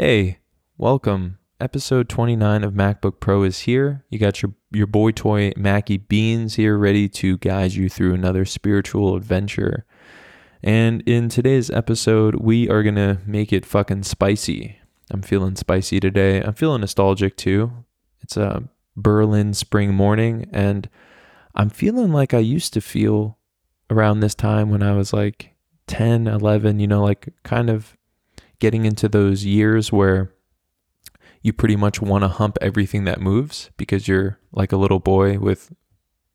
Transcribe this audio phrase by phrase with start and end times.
[0.00, 0.38] Hey,
[0.76, 1.38] welcome.
[1.60, 4.04] Episode 29 of MacBook Pro is here.
[4.10, 8.44] You got your, your boy toy Mackie Beans here ready to guide you through another
[8.44, 9.84] spiritual adventure.
[10.62, 14.78] And in today's episode, we are going to make it fucking spicy.
[15.10, 16.40] I'm feeling spicy today.
[16.40, 17.72] I'm feeling nostalgic too.
[18.20, 18.62] It's a
[18.96, 20.88] Berlin spring morning, and
[21.56, 23.36] I'm feeling like I used to feel
[23.90, 25.56] around this time when I was like
[25.88, 27.96] 10, 11, you know, like kind of
[28.60, 30.32] getting into those years where
[31.42, 35.38] you pretty much want to hump everything that moves because you're like a little boy
[35.38, 35.72] with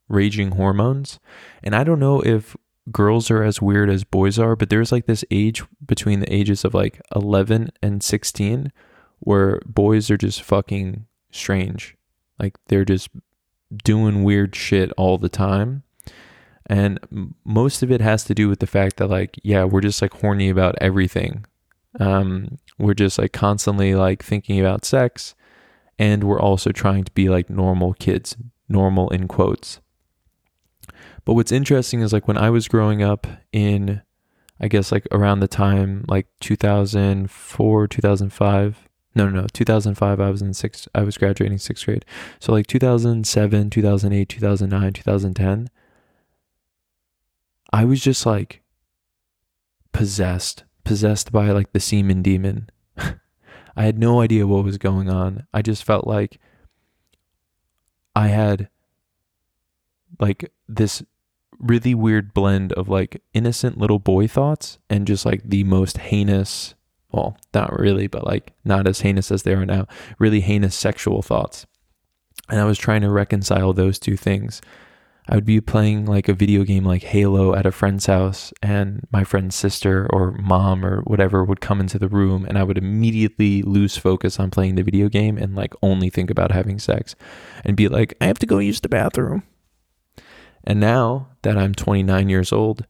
[0.07, 1.19] raging hormones.
[1.63, 2.55] And I don't know if
[2.91, 6.65] girls are as weird as boys are, but there's like this age between the ages
[6.65, 8.71] of like 11 and 16
[9.19, 11.95] where boys are just fucking strange.
[12.39, 13.09] Like they're just
[13.83, 15.83] doing weird shit all the time.
[16.65, 20.01] And most of it has to do with the fact that, like, yeah, we're just
[20.01, 21.45] like horny about everything.
[21.99, 25.35] Um, we're just like constantly like thinking about sex,
[25.99, 28.35] and we're also trying to be like normal kids,
[28.67, 29.79] normal in quotes.
[31.25, 34.01] But what's interesting is like when I was growing up in,
[34.59, 38.89] I guess like around the time like 2004, 2005.
[39.15, 40.19] No, no, no, 2005.
[40.19, 40.87] I was in sixth.
[40.95, 42.03] I was graduating sixth grade.
[42.39, 45.69] So like 2007, 2008, 2009, 2010.
[47.71, 48.61] I was just like
[49.91, 52.69] possessed possessed by like the semen demon.
[52.97, 55.47] I had no idea what was going on.
[55.53, 56.39] I just felt like
[58.15, 58.69] I had
[60.19, 61.03] like this
[61.59, 66.75] really weird blend of like innocent little boy thoughts and just like the most heinous,
[67.11, 69.87] well, not really, but like not as heinous as they are now,
[70.19, 71.65] really heinous sexual thoughts.
[72.49, 74.61] And I was trying to reconcile those two things.
[75.27, 79.07] I would be playing like a video game like Halo at a friend's house, and
[79.11, 82.77] my friend's sister or mom or whatever would come into the room, and I would
[82.77, 87.15] immediately lose focus on playing the video game and like only think about having sex
[87.63, 89.43] and be like, I have to go use the bathroom.
[90.65, 92.85] And now that I'm 29 years old,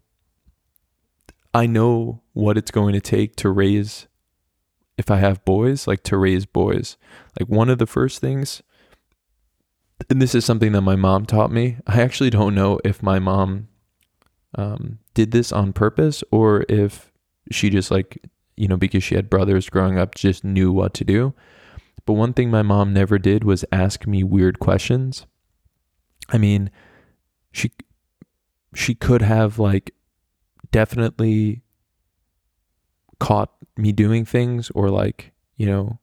[1.53, 4.07] I know what it's going to take to raise,
[4.97, 6.97] if I have boys, like to raise boys.
[7.39, 8.63] Like one of the first things
[10.09, 11.77] and this is something that my mom taught me.
[11.87, 13.67] I actually don't know if my mom
[14.55, 17.11] um, did this on purpose or if
[17.51, 18.21] she just like,
[18.55, 21.33] you know, because she had brothers growing up, just knew what to do.
[22.05, 25.25] But one thing my mom never did was ask me weird questions.
[26.29, 26.69] I mean,
[27.51, 27.71] she
[28.75, 29.93] she could have like
[30.71, 31.61] definitely
[33.19, 35.99] caught me doing things or like, you know,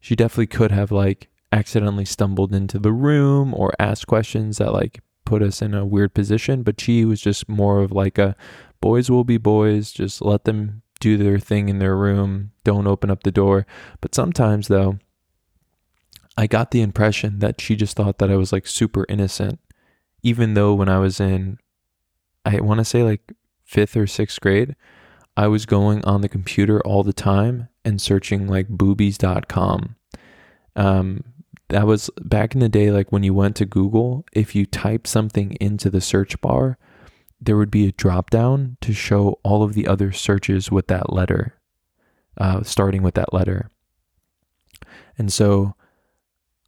[0.00, 5.00] she definitely could have like accidentally stumbled into the room or asked questions that like
[5.24, 6.62] put us in a weird position.
[6.64, 8.34] But she was just more of like a
[8.80, 13.10] boys will be boys, just let them do their thing in their room, don't open
[13.10, 13.66] up the door.
[14.00, 14.98] But sometimes though,
[16.36, 19.60] I got the impression that she just thought that I was like super innocent,
[20.22, 21.58] even though when I was in,
[22.44, 23.32] I want to say like
[23.64, 24.74] fifth or sixth grade,
[25.36, 29.96] I was going on the computer all the time and searching like boobies.com.
[30.76, 31.24] Um,
[31.68, 35.06] that was back in the day, like when you went to Google, if you type
[35.06, 36.78] something into the search bar,
[37.40, 41.12] there would be a drop down to show all of the other searches with that
[41.12, 41.54] letter,
[42.38, 43.70] uh, starting with that letter.
[45.16, 45.74] And so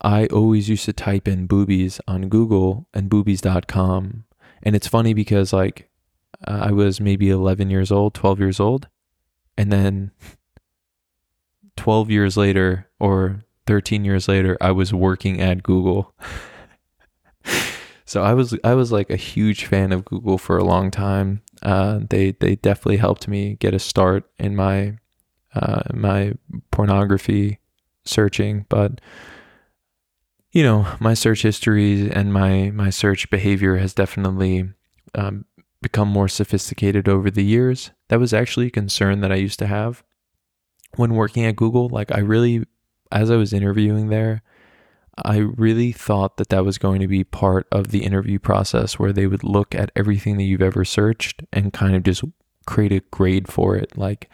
[0.01, 4.25] I always used to type in boobies on Google and boobies.com.
[4.63, 5.91] And it's funny because, like,
[6.45, 8.89] I was maybe 11 years old, 12 years old.
[9.57, 10.11] And then
[11.77, 16.15] 12 years later, or 13 years later, I was working at Google.
[18.05, 21.43] so I was I was like a huge fan of Google for a long time.
[21.63, 24.99] Uh, they they definitely helped me get a start in my
[25.55, 26.35] uh, my
[26.71, 27.59] pornography
[28.05, 29.01] searching, but
[30.53, 34.71] you know my search history and my my search behavior has definitely
[35.15, 35.45] um,
[35.83, 37.91] become more sophisticated over the years.
[38.09, 40.05] That was actually a concern that I used to have
[40.97, 41.89] when working at Google.
[41.89, 42.65] Like I really
[43.11, 44.43] as I was interviewing there,
[45.25, 49.13] I really thought that that was going to be part of the interview process where
[49.13, 52.23] they would look at everything that you've ever searched and kind of just
[52.67, 54.29] create a grade for it, like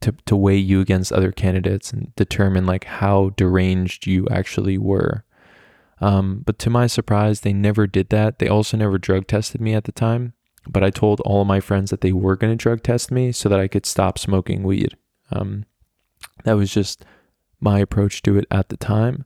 [0.00, 5.24] to, to weigh you against other candidates and determine like how deranged you actually were.
[6.00, 8.38] Um, but to my surprise, they never did that.
[8.38, 10.32] They also never drug tested me at the time.
[10.68, 13.32] But I told all of my friends that they were going to drug test me
[13.32, 14.96] so that I could stop smoking weed.
[15.30, 15.64] Um,
[16.44, 17.04] that was just
[17.66, 19.24] my approach to it at the time.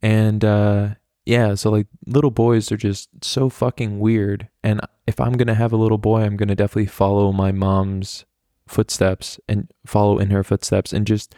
[0.00, 0.94] And uh,
[1.26, 4.48] yeah, so like little boys are just so fucking weird.
[4.62, 7.50] And if I'm going to have a little boy, I'm going to definitely follow my
[7.50, 8.24] mom's
[8.68, 11.34] footsteps and follow in her footsteps and just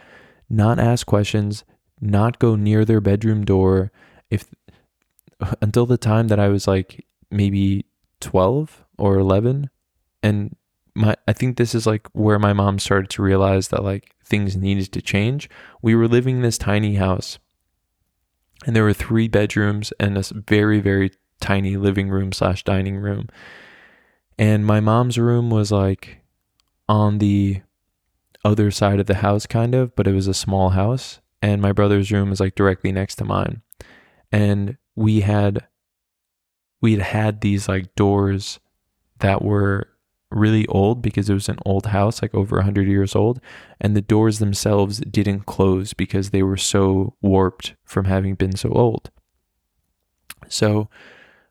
[0.47, 1.63] not ask questions,
[1.99, 3.91] not go near their bedroom door.
[4.29, 4.53] If
[5.59, 7.85] until the time that I was like maybe
[8.19, 9.71] 12 or 11
[10.21, 10.55] and
[10.95, 14.55] my I think this is like where my mom started to realize that like things
[14.55, 15.49] needed to change.
[15.81, 17.39] We were living in this tiny house
[18.65, 23.27] and there were three bedrooms and a very very tiny living room slash dining room
[24.37, 26.19] and my mom's room was like
[26.87, 27.61] on the
[28.43, 31.71] other side of the house kind of but it was a small house and my
[31.71, 33.61] brother's room was like directly next to mine
[34.31, 35.65] and we had
[36.81, 38.59] we had had these like doors
[39.19, 39.87] that were
[40.31, 43.39] really old because it was an old house, like over 100 years old,
[43.79, 48.69] and the doors themselves didn't close because they were so warped from having been so
[48.69, 49.11] old.
[50.47, 50.89] So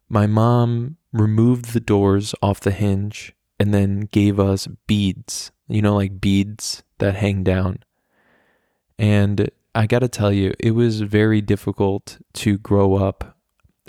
[0.08, 5.96] my mom removed the doors off the hinge and then gave us beads, you know,
[5.96, 7.80] like beads that hang down.
[8.98, 13.36] And I got to tell you, it was very difficult to grow up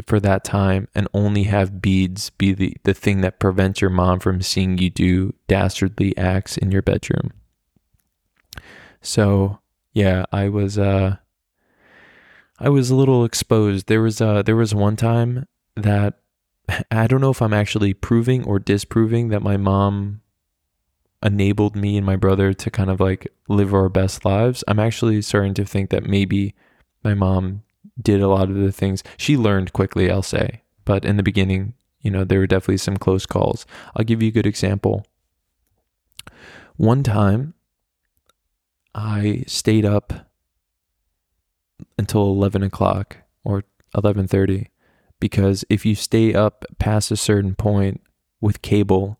[0.07, 4.19] for that time and only have beads be the, the thing that prevents your mom
[4.19, 7.31] from seeing you do dastardly acts in your bedroom.
[9.01, 9.59] So
[9.93, 11.17] yeah, I was uh
[12.59, 13.87] I was a little exposed.
[13.87, 16.19] There was uh there was one time that
[16.91, 20.21] I don't know if I'm actually proving or disproving that my mom
[21.23, 24.63] enabled me and my brother to kind of like live our best lives.
[24.67, 26.55] I'm actually starting to think that maybe
[27.03, 27.63] my mom
[28.01, 29.03] did a lot of the things.
[29.17, 32.97] She learned quickly, I'll say, but in the beginning, you know, there were definitely some
[32.97, 33.65] close calls.
[33.95, 35.05] I'll give you a good example.
[36.77, 37.53] One time,
[38.93, 40.31] I stayed up
[41.97, 43.63] until 11 o'clock or
[43.95, 44.67] 11.30
[45.19, 48.01] because if you stay up past a certain point
[48.39, 49.19] with cable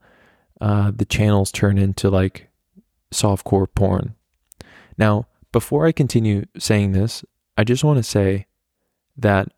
[0.59, 2.49] uh, the channels turn into like
[3.13, 4.15] softcore porn
[4.97, 7.25] now before i continue saying this
[7.57, 8.45] i just want to say
[9.21, 9.49] that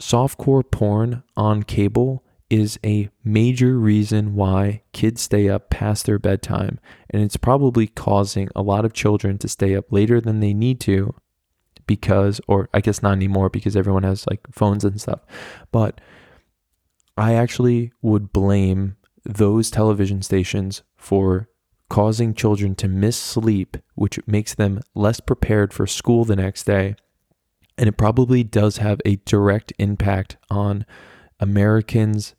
[0.00, 6.78] softcore porn on cable is a major reason why kids stay up past their bedtime.
[7.10, 10.80] And it's probably causing a lot of children to stay up later than they need
[10.80, 11.14] to
[11.86, 15.20] because, or I guess not anymore because everyone has like phones and stuff.
[15.72, 16.00] But
[17.16, 21.48] I actually would blame those television stations for
[21.88, 26.96] causing children to miss sleep, which makes them less prepared for school the next day
[27.76, 30.86] and it probably does have a direct impact on
[31.40, 32.34] Americans'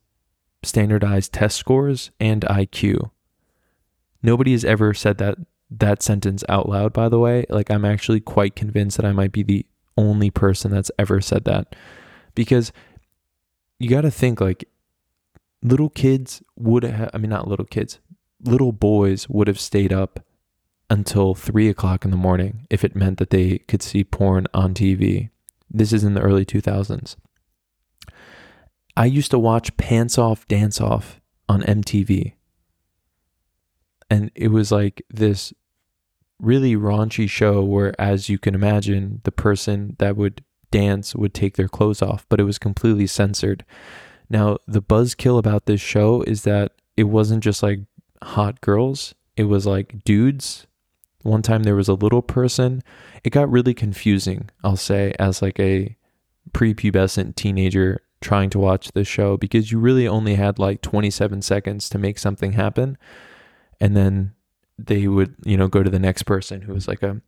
[0.63, 3.11] standardized test scores and IQ.
[4.23, 5.37] Nobody has ever said that
[5.69, 7.45] that sentence out loud, by the way.
[7.49, 9.65] Like, I'm actually quite convinced that I might be the
[9.97, 11.75] only person that's ever said that.
[12.33, 12.71] Because
[13.79, 14.67] you got to think, like,
[15.61, 17.99] little kids would have, I mean, not little kids,
[18.43, 20.19] little boys would have stayed up
[20.89, 24.73] until three o'clock in the morning if it meant that they could see porn on
[24.73, 25.29] TV.
[25.69, 27.15] This is in the early 2000s.
[28.97, 32.33] I used to watch Pants Off Dance Off on MTV.
[34.09, 35.53] And it was like this
[36.39, 41.55] really raunchy show where, as you can imagine, the person that would dance would take
[41.55, 43.65] their clothes off, but it was completely censored.
[44.29, 47.79] Now, the buzzkill about this show is that it wasn't just like
[48.21, 50.67] hot girls, it was like dudes
[51.25, 52.83] one time there was a little person.
[53.23, 55.97] It got really confusing, I'll say, as like a
[56.51, 61.89] prepubescent teenager trying to watch this show because you really only had like 27 seconds
[61.89, 62.97] to make something happen.
[63.81, 64.33] And then
[64.77, 67.19] they would, you know, go to the next person who was like a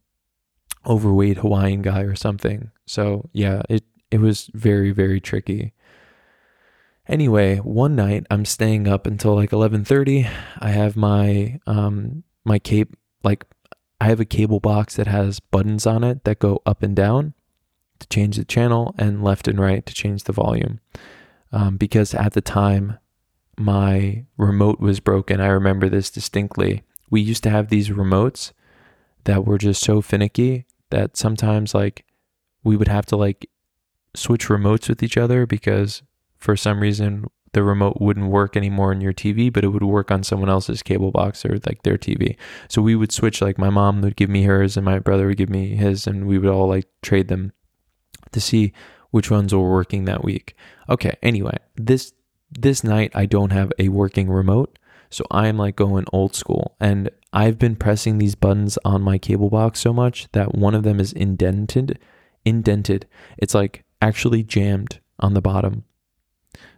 [0.86, 2.70] overweight Hawaiian guy or something.
[2.86, 5.74] So, yeah, it it was very very tricky.
[7.08, 10.30] Anyway, one night I'm staying up until like 11:30.
[10.60, 13.46] I have my um my cape like
[14.00, 17.34] I have a cable box that has buttons on it that go up and down
[18.00, 20.80] to change the channel and left and right to change the volume.
[21.51, 23.00] Um, because at the time
[23.58, 26.84] my remote was broken, I remember this distinctly.
[27.10, 28.51] We used to have these remotes
[29.24, 32.06] that were just so finicky that sometimes like
[32.63, 33.50] we would have to like
[34.13, 36.01] switch remotes with each other because
[36.38, 37.25] for some reason
[37.58, 40.84] the remote wouldn't work anymore on your TV, but it would work on someone else's
[40.84, 42.38] cable box or like their TV.
[42.70, 45.38] So we would switch, like my mom would give me hers and my brother would
[45.38, 47.54] give me his, and we would all like trade them
[48.32, 48.74] to see
[49.10, 50.56] which ones were working that week.
[50.88, 52.14] Okay, anyway, this
[52.52, 54.78] this night I don't have a working remote,
[55.10, 59.50] so I'm like going old school and I've been pressing these buttons on my cable
[59.50, 61.98] box so much that one of them is indented
[62.46, 63.08] indented.
[63.40, 65.86] It's like actually jammed on the bottom.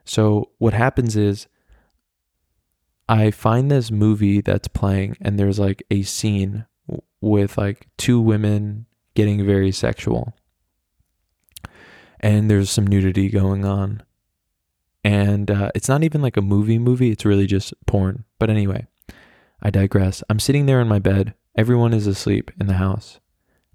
[0.06, 1.48] So what happens is
[3.08, 6.65] I find this movie that's playing and there's like a scene
[7.22, 10.34] with like two women getting very sexual.
[12.20, 14.03] And there's some nudity going on.
[15.03, 18.25] And uh, it's not even like a movie movie, it's really just porn.
[18.38, 18.88] But anyway,
[19.62, 20.24] I digress.
[20.29, 21.34] I'm sitting there in my bed.
[21.58, 23.20] Everyone is asleep in the house.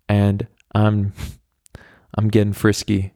[0.08, 1.12] And I'm
[2.16, 3.14] I'm getting frisky.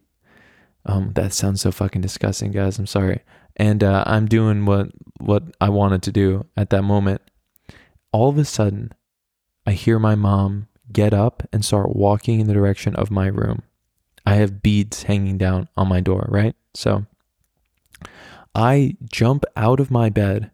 [0.88, 2.78] Um, that sounds so fucking disgusting, guys.
[2.78, 3.21] I'm sorry.
[3.57, 4.88] And uh, I'm doing what
[5.21, 7.21] what I wanted to do at that moment.
[8.11, 8.92] All of a sudden,
[9.66, 13.62] I hear my mom get up and start walking in the direction of my room.
[14.25, 16.57] I have beads hanging down on my door, right?
[16.75, 17.04] So
[18.54, 20.50] I jump out of my bed,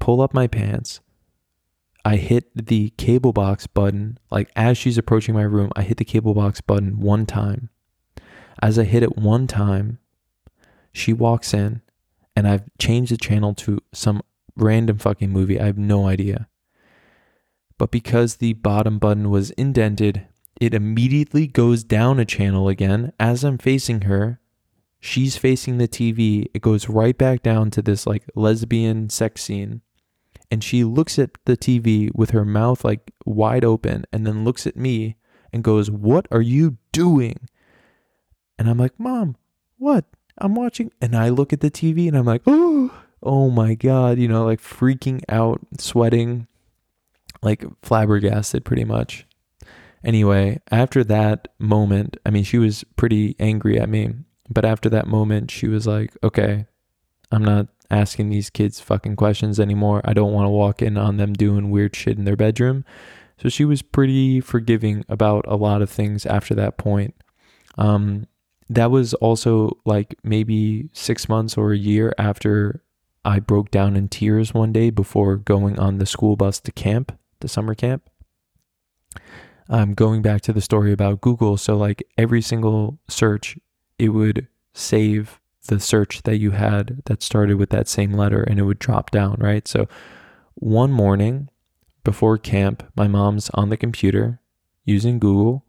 [0.00, 1.00] pull up my pants.
[2.04, 4.18] I hit the cable box button.
[4.30, 7.70] Like as she's approaching my room, I hit the cable box button one time.
[8.60, 9.98] As I hit it one time,
[10.92, 11.82] she walks in
[12.34, 14.22] and I've changed the channel to some
[14.56, 15.60] random fucking movie.
[15.60, 16.48] I have no idea
[17.78, 20.26] but because the bottom button was indented,
[20.60, 23.12] it immediately goes down a channel again.
[23.18, 24.40] As I'm facing her,
[25.00, 26.48] she's facing the TV.
[26.52, 29.80] It goes right back down to this like lesbian sex scene.
[30.50, 34.66] And she looks at the TV with her mouth like wide open and then looks
[34.66, 35.16] at me
[35.52, 37.48] and goes, What are you doing?
[38.58, 39.36] And I'm like, Mom,
[39.78, 40.04] what?
[40.36, 40.92] I'm watching.
[41.00, 44.44] And I look at the TV and I'm like, Oh, oh my God, you know,
[44.44, 46.46] like freaking out, sweating
[47.42, 49.26] like flabbergasted pretty much.
[50.04, 54.14] Anyway, after that moment, I mean, she was pretty angry at me.
[54.48, 56.66] But after that moment, she was like, okay,
[57.30, 60.00] I'm not asking these kids fucking questions anymore.
[60.04, 62.84] I don't want to walk in on them doing weird shit in their bedroom.
[63.42, 67.14] So she was pretty forgiving about a lot of things after that point.
[67.76, 68.26] Um,
[68.70, 72.82] that was also like maybe six months or a year after
[73.24, 77.16] I broke down in tears one day before going on the school bus to camp
[77.40, 78.08] the summer camp.
[79.70, 83.58] I'm um, going back to the story about Google, so like every single search,
[83.98, 88.58] it would save the search that you had that started with that same letter and
[88.58, 89.68] it would drop down, right?
[89.68, 89.86] So
[90.54, 91.50] one morning
[92.02, 94.40] before camp, my mom's on the computer
[94.86, 95.66] using Google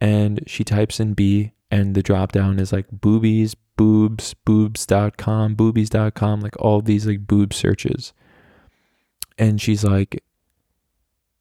[0.00, 6.40] and she types in B and the drop down is like boobies, boobs, boobs.com, boobies.com,
[6.40, 8.12] like all these like boob searches.
[9.38, 10.22] And she's like,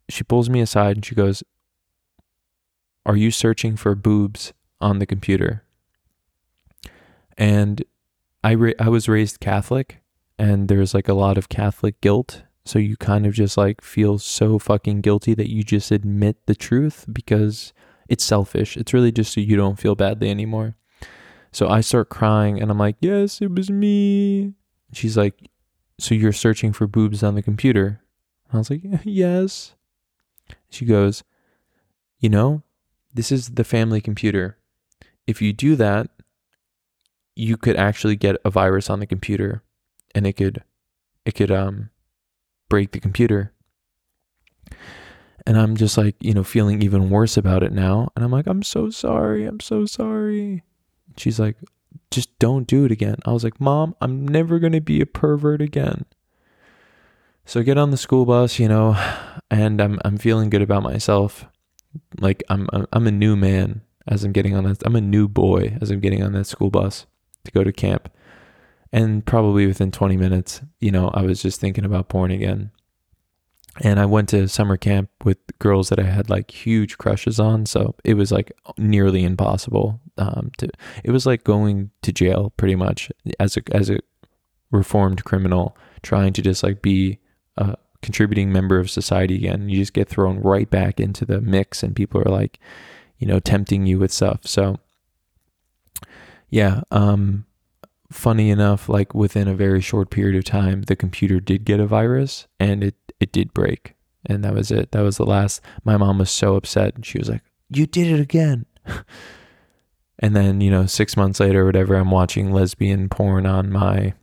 [0.07, 1.43] she pulls me aside and she goes,
[3.05, 5.63] Are you searching for boobs on the computer?
[7.37, 7.83] And
[8.43, 10.01] I, I was raised Catholic
[10.37, 12.43] and there's like a lot of Catholic guilt.
[12.65, 16.55] So you kind of just like feel so fucking guilty that you just admit the
[16.55, 17.73] truth because
[18.09, 18.75] it's selfish.
[18.75, 20.75] It's really just so you don't feel badly anymore.
[21.51, 24.53] So I start crying and I'm like, Yes, it was me.
[24.91, 25.49] She's like,
[25.99, 28.01] So you're searching for boobs on the computer?
[28.51, 29.75] I was like, Yes.
[30.69, 31.23] She goes,
[32.19, 32.63] You know,
[33.13, 34.57] this is the family computer.
[35.27, 36.09] If you do that,
[37.35, 39.63] you could actually get a virus on the computer
[40.13, 40.63] and it could
[41.25, 41.89] it could um
[42.67, 43.53] break the computer.
[45.49, 48.11] And I'm just like, you know, feeling even worse about it now.
[48.15, 49.45] And I'm like, I'm so sorry.
[49.45, 50.61] I'm so sorry.
[51.17, 51.55] She's like,
[52.11, 53.15] just don't do it again.
[53.25, 56.05] I was like, Mom, I'm never going to be a pervert again.
[57.45, 58.95] So I get on the school bus, you know,
[59.49, 61.47] and I'm I'm feeling good about myself.
[62.19, 64.85] Like I'm I'm a new man as I'm getting on that.
[64.85, 67.07] I'm a new boy as I'm getting on that school bus
[67.45, 68.13] to go to camp.
[68.93, 72.69] And probably within 20 minutes, you know, I was just thinking about porn again.
[73.81, 77.65] And I went to summer camp with girls that I had like huge crushes on,
[77.65, 80.69] so it was like nearly impossible um, to.
[81.03, 83.99] It was like going to jail pretty much as a as a
[84.71, 87.19] reformed criminal, trying to just like be
[87.57, 89.69] a contributing member of society again.
[89.69, 92.59] You just get thrown right back into the mix, and people are like,
[93.17, 94.41] you know, tempting you with stuff.
[94.45, 94.77] So,
[96.49, 97.45] yeah, um,
[98.11, 101.87] funny enough, like within a very short period of time, the computer did get a
[101.87, 103.95] virus, and it it did break,
[104.25, 104.91] and that was it.
[104.91, 105.61] That was the last.
[105.83, 108.65] My mom was so upset, and she was like, "You did it again."
[110.19, 114.13] and then you know, six months later, or whatever, I'm watching lesbian porn on my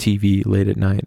[0.00, 1.06] TV late at night.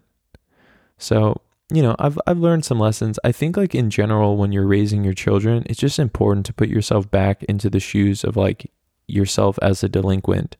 [0.98, 3.18] So you know, I've I've learned some lessons.
[3.24, 6.68] I think like in general when you're raising your children, it's just important to put
[6.68, 8.70] yourself back into the shoes of like
[9.06, 10.56] yourself as a delinquent.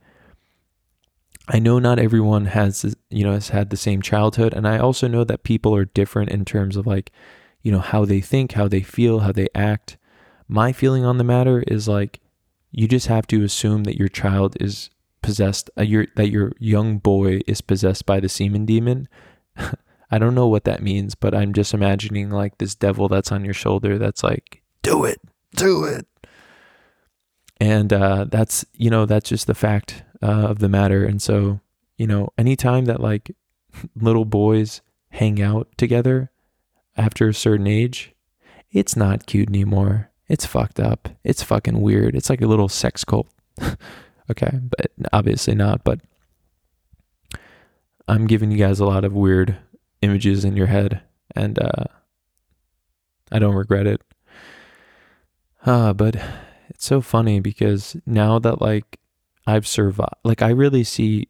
[1.48, 5.08] I know not everyone has you know has had the same childhood and I also
[5.08, 7.10] know that people are different in terms of like
[7.62, 9.96] you know how they think, how they feel, how they act.
[10.48, 12.20] My feeling on the matter is like
[12.70, 14.90] you just have to assume that your child is
[15.22, 19.08] possessed uh, your that your young boy is possessed by the semen demon.
[20.10, 23.44] I don't know what that means, but I'm just imagining like this devil that's on
[23.44, 25.20] your shoulder that's like, do it,
[25.56, 26.06] do it.
[27.60, 31.04] And uh, that's, you know, that's just the fact uh, of the matter.
[31.04, 31.60] And so,
[31.98, 33.36] you know, anytime that like
[33.94, 36.30] little boys hang out together
[36.96, 38.14] after a certain age,
[38.72, 40.10] it's not cute anymore.
[40.28, 41.10] It's fucked up.
[41.22, 42.16] It's fucking weird.
[42.16, 43.28] It's like a little sex cult.
[44.30, 45.84] okay, but obviously not.
[45.84, 46.00] But
[48.08, 49.56] I'm giving you guys a lot of weird
[50.00, 51.02] images in your head,
[51.36, 51.84] and uh,
[53.30, 54.00] I don't regret it.
[55.66, 56.16] Uh, but
[56.68, 58.98] it's so funny because now that like
[59.46, 61.28] I've survived, like I really see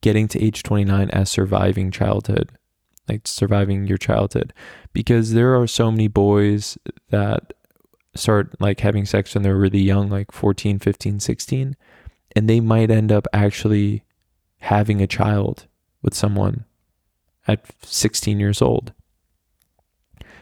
[0.00, 2.52] getting to age 29 as surviving childhood,
[3.08, 4.52] like surviving your childhood,
[4.92, 6.76] because there are so many boys
[7.10, 7.54] that
[8.14, 11.76] start like having sex when they're really young, like 14, 15, 16,
[12.34, 14.02] and they might end up actually
[14.58, 15.66] having a child
[16.02, 16.64] with someone
[17.48, 18.92] at 16 years old.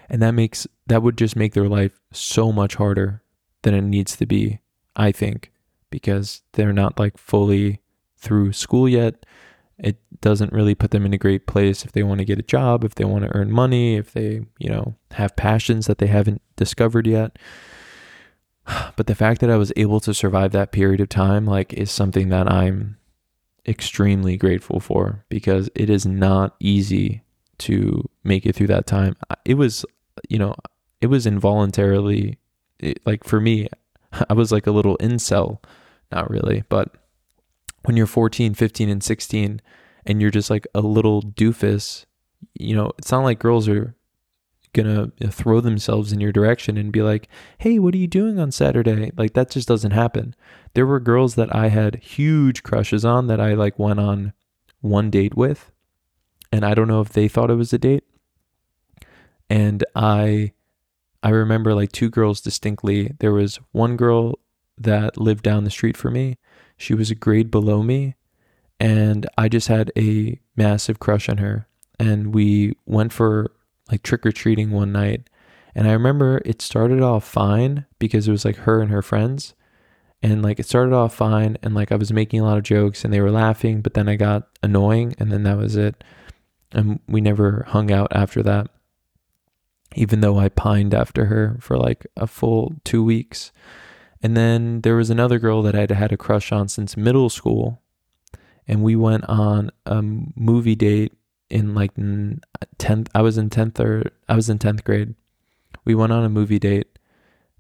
[0.09, 3.23] And that makes that would just make their life so much harder
[3.63, 4.61] than it needs to be,
[4.95, 5.51] I think,
[5.95, 7.81] because they're not like fully
[8.17, 9.25] through school yet.
[9.79, 12.43] It doesn't really put them in a great place if they want to get a
[12.43, 16.09] job, if they want to earn money, if they, you know, have passions that they
[16.09, 17.39] haven't discovered yet.
[18.97, 21.93] But the fact that I was able to survive that period of time like is
[21.93, 22.97] something that I'm
[23.69, 27.23] extremely grateful for because it is not easy
[27.59, 29.15] to make it through that time.
[29.45, 29.87] It was,
[30.29, 30.57] you know,
[31.01, 32.39] it was involuntarily
[32.81, 33.69] it, like for me,
[34.31, 35.63] I was like a little incel,
[36.15, 36.95] not really, but
[37.85, 39.61] when you're 14, 15 and 16
[40.07, 42.07] and you're just like a little doofus,
[42.55, 43.95] you know, it's not like girls are
[44.75, 48.51] gonna throw themselves in your direction and be like, "Hey, what are you doing on
[48.51, 50.35] Saturday?" Like that just doesn't happen.
[50.75, 54.33] There were girls that I had huge crushes on that I like went on
[54.81, 55.71] one date with,
[56.53, 58.05] and I don't know if they thought it was a date.
[59.49, 60.53] And I
[61.23, 63.15] I remember like two girls distinctly.
[63.21, 64.39] There was one girl
[64.79, 66.39] that lived down the street from me.
[66.77, 68.15] She was a grade below me,
[68.81, 71.69] and I just had a massive crush on her.
[71.99, 73.53] And we went for
[73.91, 75.29] like trick or treating one night.
[75.75, 79.55] And I remember it started off fine because it was like her and her friends.
[80.23, 83.05] And like it started off fine and like I was making a lot of jokes
[83.05, 86.03] and they were laughing, but then I got annoying and then that was it.
[86.73, 88.69] And we never hung out after that.
[89.95, 93.53] Even though I pined after her for like a full two weeks.
[94.25, 97.83] And then there was another girl that I'd had a crush on since middle school.
[98.67, 101.13] And we went on a movie date
[101.51, 105.15] in like 10th I was in 10th or I was in 10th grade.
[105.85, 106.99] We went on a movie date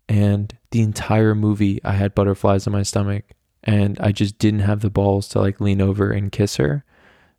[0.09, 3.24] and the entire movie I had butterflies in my stomach
[3.62, 6.83] and I just didn't have the balls to like lean over and kiss her.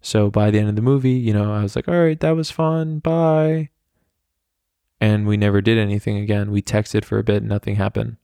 [0.02, 2.36] So by the end of the movie, you know, I was like, "All right, that
[2.36, 3.00] was fun.
[3.00, 3.70] Bye."
[5.02, 6.52] And we never did anything again.
[6.52, 8.18] We texted for a bit, nothing happened.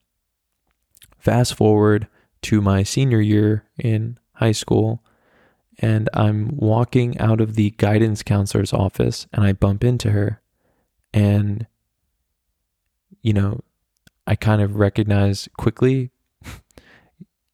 [1.22, 2.08] Fast forward
[2.42, 5.04] to my senior year in high school,
[5.78, 10.42] and I'm walking out of the guidance counselor's office and I bump into her
[11.14, 11.68] and
[13.22, 13.62] you know
[14.26, 16.12] I kind of recognize quickly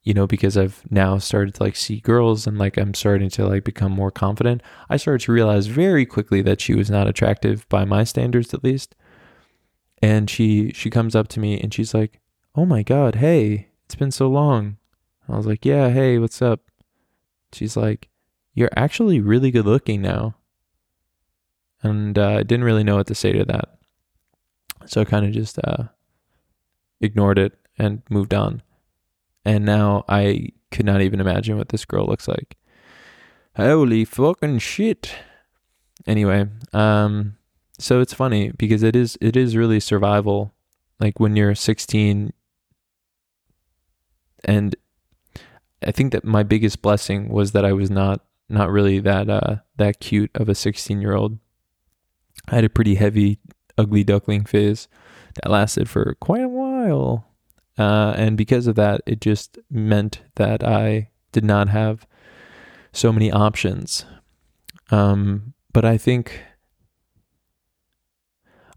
[0.04, 3.48] you know because I've now started to like see girls and like I'm starting to
[3.48, 4.64] like become more confident.
[4.90, 8.64] I started to realize very quickly that she was not attractive by my standards at
[8.64, 8.96] least.
[10.02, 12.20] And she she comes up to me and she's like
[12.58, 14.78] oh my god hey it's been so long
[15.30, 16.60] I was like yeah hey what's up
[17.54, 18.10] she's like
[18.58, 20.34] you're actually really good looking now.
[21.84, 23.70] And uh, I didn't really know what to say to that.
[24.88, 25.90] So I kind of just uh,
[27.00, 28.64] ignored it and moved on.
[29.46, 32.58] And now I could not even imagine what this girl looks like.
[33.58, 35.14] Holy fucking shit.
[36.08, 37.38] Anyway, um,
[37.78, 40.52] so it's funny because it is it is really survival.
[41.00, 42.34] Like when you're 16
[44.46, 44.76] and
[45.86, 49.58] I think that my biggest blessing was that I was not not really that uh
[49.78, 51.38] that cute of a 16 year old.
[52.48, 53.40] I had a pretty heavy
[53.78, 54.88] ugly duckling phase
[55.36, 57.28] that lasted for quite a while.
[57.78, 62.08] Uh, and because of that, it just meant that I did not have
[62.92, 64.06] so many options.
[64.90, 66.44] Um, but I think,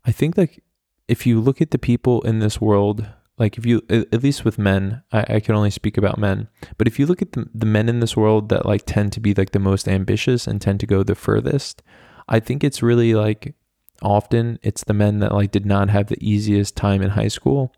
[0.05, 0.63] I think like
[1.09, 3.07] if you look at the people in this world,
[3.41, 6.49] like if you at least with men I, I can only speak about men.
[6.79, 9.21] But if you look at the, the men in this world that like tend to
[9.21, 11.83] be like the most ambitious and tend to go the furthest
[12.29, 13.55] i think it's really like
[14.03, 17.75] often it's the men that like did not have the easiest time in high school.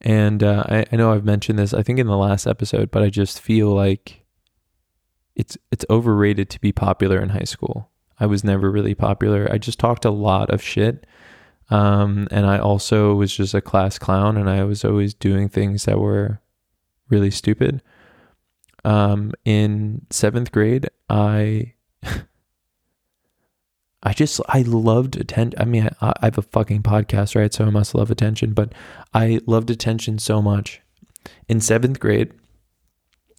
[0.00, 3.02] And uh, I, I know i've mentioned this i think in the last episode but
[3.02, 4.22] i just feel like
[5.34, 7.90] it's it's overrated to be popular in high school.
[8.20, 9.48] I was never really popular.
[9.50, 11.06] I just talked a lot of shit
[11.72, 15.86] um, and I also was just a class clown and I was always doing things
[15.86, 16.38] that were
[17.08, 17.82] really stupid.
[18.84, 21.72] Um, in seventh grade, I,
[24.02, 25.58] I just, I loved attention.
[25.58, 27.54] I mean, I, I have a fucking podcast, right?
[27.54, 28.74] So I must love attention, but
[29.14, 30.82] I loved attention so much.
[31.48, 32.34] In seventh grade,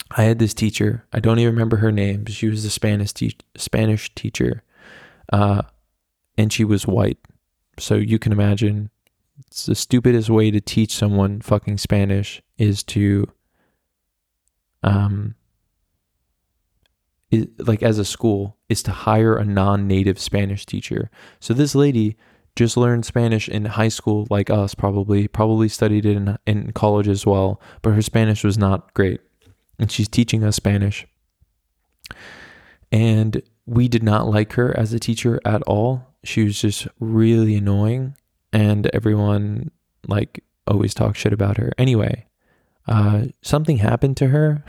[0.10, 1.06] I had this teacher.
[1.14, 2.26] I don't even remember her name.
[2.26, 4.64] She was a Spanish te- Spanish teacher,
[5.32, 5.62] uh,
[6.36, 7.20] and she was white.
[7.78, 8.90] So you can imagine
[9.48, 13.28] it's the stupidest way to teach someone fucking Spanish is to
[14.84, 15.36] um
[17.32, 21.10] is, like as a school is to hire a non-native Spanish teacher.
[21.40, 22.16] So this lady
[22.56, 27.08] just learned Spanish in high school like us probably probably studied it in, in college
[27.08, 29.22] as well, but her Spanish was not great.
[29.80, 31.08] And she's teaching us Spanish.
[32.92, 37.56] And we did not like her as a teacher at all she was just really
[37.56, 38.16] annoying
[38.52, 39.72] and everyone
[40.08, 41.74] like always talked shit about her.
[41.78, 42.28] Anyway,
[42.88, 44.64] uh, something happened to her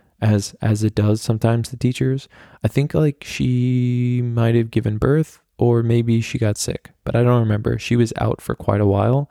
[0.20, 2.28] as as it does sometimes to teachers.
[2.62, 7.22] I think like she might have given birth or maybe she got sick, but I
[7.22, 7.78] don't remember.
[7.78, 9.30] She was out for quite a while.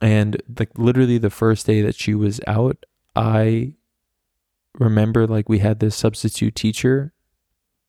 [0.00, 2.84] And like literally the first day that she was out,
[3.16, 3.74] I
[4.78, 7.12] remember like we had this substitute teacher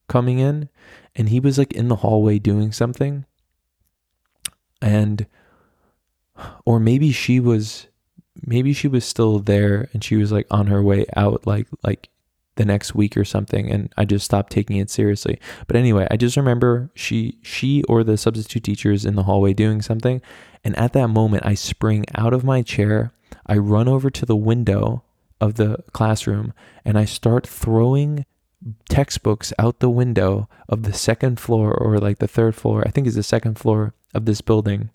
[0.09, 0.67] coming in
[1.15, 3.25] and he was like in the hallway doing something
[4.81, 5.25] and
[6.65, 7.87] or maybe she was
[8.45, 12.09] maybe she was still there and she was like on her way out like like
[12.55, 15.39] the next week or something and I just stopped taking it seriously.
[15.65, 19.53] But anyway, I just remember she she or the substitute teacher is in the hallway
[19.53, 20.21] doing something
[20.63, 23.13] and at that moment I spring out of my chair,
[23.45, 25.03] I run over to the window
[25.39, 28.25] of the classroom and I start throwing
[28.89, 33.07] textbooks out the window of the second floor or like the third floor, I think
[33.07, 34.89] is the second floor of this building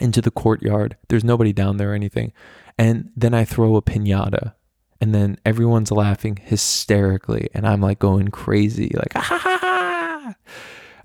[0.00, 0.96] into the courtyard.
[1.08, 2.32] There's nobody down there or anything.
[2.78, 4.54] And then I throw a pinata
[5.00, 10.34] and then everyone's laughing hysterically and I'm like going crazy like ah, ha, ha, ha.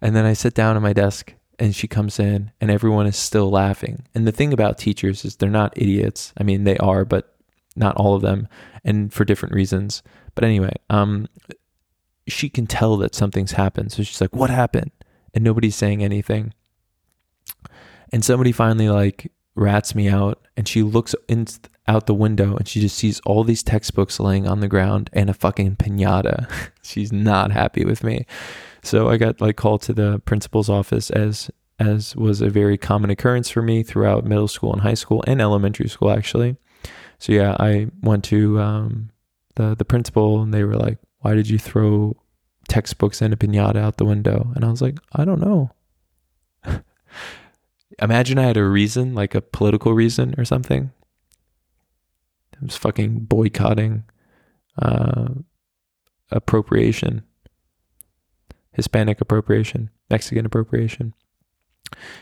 [0.01, 3.17] and then I sit down at my desk and she comes in and everyone is
[3.17, 4.05] still laughing.
[4.13, 6.33] And the thing about teachers is they're not idiots.
[6.37, 7.35] I mean, they are, but
[7.77, 8.47] not all of them
[8.83, 10.03] and for different reasons.
[10.35, 11.27] But anyway, um,
[12.27, 13.91] she can tell that something's happened.
[13.91, 14.91] So she's like, "What happened?"
[15.33, 16.53] And nobody's saying anything.
[18.11, 21.47] And somebody finally like rats me out, and she looks in,
[21.87, 25.29] out the window, and she just sees all these textbooks laying on the ground and
[25.29, 26.49] a fucking pinata.
[26.83, 28.25] she's not happy with me.
[28.83, 33.09] So I got like called to the principal's office as as was a very common
[33.11, 36.57] occurrence for me throughout middle school and high school and elementary school actually.
[37.19, 39.09] So yeah, I went to um,
[39.55, 42.15] the the principal and they were like, "Why did you throw
[42.67, 45.71] textbooks and a pinata out the window?" And I was like, "I don't know."
[48.01, 50.91] Imagine I had a reason, like a political reason or something.
[52.61, 54.03] I was fucking boycotting
[54.81, 55.29] uh,
[56.31, 57.23] appropriation,
[58.73, 61.13] Hispanic appropriation, Mexican appropriation.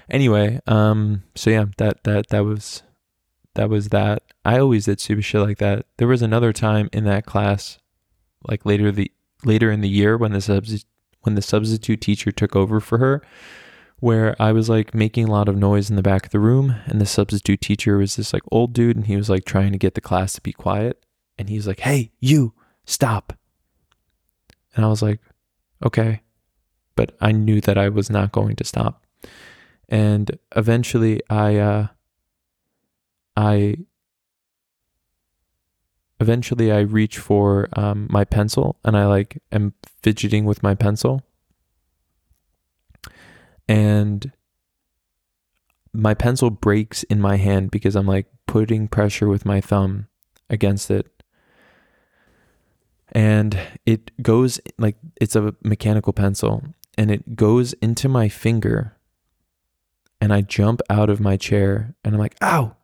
[0.10, 2.84] Anyway, um, so yeah, that that that was
[3.55, 4.23] that was that.
[4.43, 5.85] I always did stupid shit like that.
[5.97, 7.79] There was another time in that class,
[8.47, 9.11] like later the
[9.43, 10.85] later in the year when the subs
[11.21, 13.21] when the substitute teacher took over for her,
[13.99, 16.75] where I was like making a lot of noise in the back of the room,
[16.85, 19.77] and the substitute teacher was this like old dude, and he was like trying to
[19.79, 21.03] get the class to be quiet,
[21.37, 22.53] and he's like, "Hey, you,
[22.85, 23.33] stop!"
[24.75, 25.19] And I was like,
[25.83, 26.21] "Okay,"
[26.95, 29.05] but I knew that I was not going to stop,
[29.89, 31.55] and eventually I.
[31.57, 31.87] uh
[33.35, 33.77] I
[36.19, 41.23] eventually I reach for um, my pencil and I like am fidgeting with my pencil.
[43.67, 44.31] And
[45.91, 50.07] my pencil breaks in my hand because I'm like putting pressure with my thumb
[50.49, 51.07] against it.
[53.11, 56.63] And it goes like it's a mechanical pencil
[56.97, 58.97] and it goes into my finger.
[60.19, 62.75] And I jump out of my chair and I'm like, ow,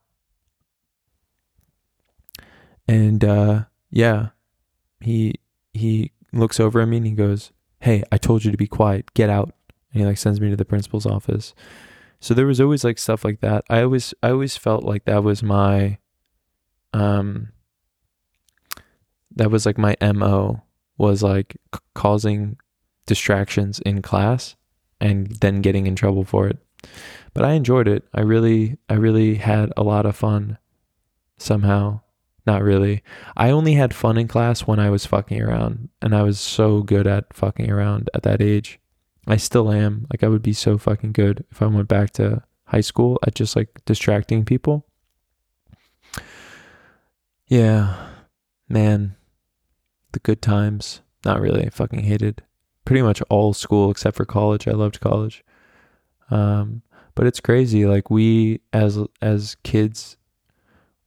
[2.87, 4.29] and uh, yeah,
[4.99, 5.35] he
[5.73, 9.13] he looks over at me and he goes, "Hey, I told you to be quiet.
[9.13, 9.53] Get out."
[9.93, 11.53] And he like sends me to the principal's office.
[12.19, 13.65] So there was always like stuff like that.
[13.69, 15.97] I always I always felt like that was my
[16.93, 17.51] um
[19.35, 20.61] that was like my MO
[20.97, 22.57] was like c- causing
[23.05, 24.55] distractions in class
[24.99, 26.59] and then getting in trouble for it.
[27.33, 28.03] But I enjoyed it.
[28.13, 30.57] I really I really had a lot of fun
[31.37, 32.01] somehow.
[32.45, 33.03] Not really.
[33.37, 36.81] I only had fun in class when I was fucking around and I was so
[36.81, 38.79] good at fucking around at that age.
[39.27, 40.07] I still am.
[40.11, 43.35] Like I would be so fucking good if I went back to high school at
[43.35, 44.87] just like distracting people.
[47.47, 48.07] Yeah.
[48.67, 49.15] Man,
[50.13, 51.01] the good times.
[51.23, 51.65] Not really.
[51.65, 52.41] I fucking hated
[52.85, 54.67] pretty much all school except for college.
[54.67, 55.43] I loved college.
[56.31, 56.81] Um,
[57.13, 57.85] but it's crazy.
[57.85, 60.17] Like we as as kids,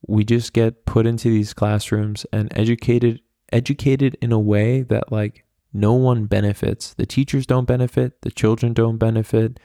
[0.06, 3.20] we just get put into these classrooms and educated
[3.52, 6.94] educated in a way that like no one benefits.
[6.94, 9.60] The teachers don't benefit, the children don't benefit,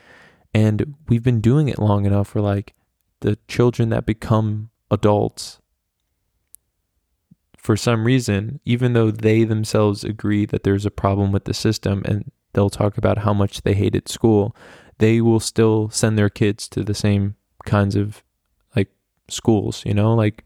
[0.53, 2.73] and we've been doing it long enough for like
[3.21, 5.59] the children that become adults
[7.59, 12.01] for some reason, even though they themselves agree that there's a problem with the system
[12.05, 14.55] and they'll talk about how much they hated school,
[14.97, 18.23] they will still send their kids to the same kinds of
[19.31, 20.43] schools, you know, like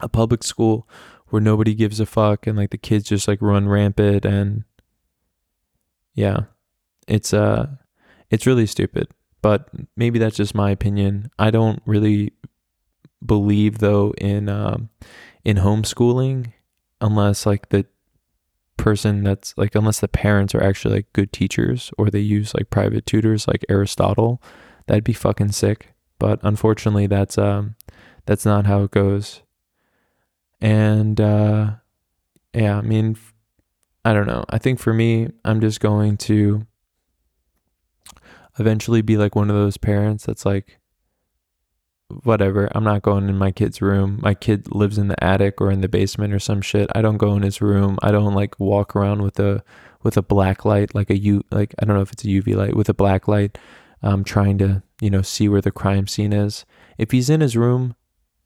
[0.00, 0.88] a public school
[1.28, 4.64] where nobody gives a fuck and like the kids just like run rampant and
[6.14, 6.40] yeah,
[7.08, 7.66] it's uh
[8.30, 9.08] it's really stupid.
[9.42, 11.30] But maybe that's just my opinion.
[11.38, 12.32] I don't really
[13.24, 14.90] believe though in um
[15.44, 16.52] in homeschooling
[17.00, 17.86] unless like the
[18.76, 22.70] person that's like unless the parents are actually like good teachers or they use like
[22.70, 24.42] private tutors like Aristotle
[24.86, 27.76] that'd be fucking sick but unfortunately that's um
[28.26, 29.42] that's not how it goes
[30.60, 31.72] and uh
[32.54, 33.16] yeah i mean
[34.04, 36.66] i don't know i think for me i'm just going to
[38.58, 40.78] eventually be like one of those parents that's like
[42.22, 42.68] whatever.
[42.74, 44.18] I'm not going in my kid's room.
[44.22, 46.90] My kid lives in the attic or in the basement or some shit.
[46.94, 47.98] I don't go in his room.
[48.02, 49.64] I don't like walk around with a
[50.02, 52.54] with a black light, like a U like I don't know if it's a UV
[52.54, 53.58] light, with a black light,
[54.02, 56.64] um, trying to, you know, see where the crime scene is.
[56.98, 57.96] If he's in his room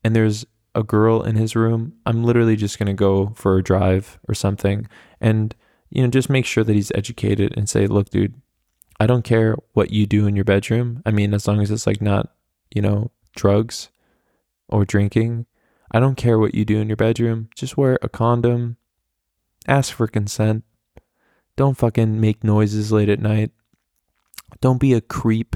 [0.08, 4.18] and there's a girl in his room, I'm literally just gonna go for a drive
[4.26, 4.88] or something
[5.20, 5.54] and,
[5.90, 8.40] you know, just make sure that he's educated and say, look, dude,
[8.98, 11.02] I don't care what you do in your bedroom.
[11.04, 12.30] I mean, as long as it's like not,
[12.74, 13.90] you know, drugs
[14.66, 15.44] or drinking.
[15.92, 17.50] I don't care what you do in your bedroom.
[17.54, 18.78] Just wear a condom.
[19.66, 20.64] Ask for consent.
[21.54, 23.50] Don't fucking make noises late at night.
[24.62, 25.54] Don't be a creep.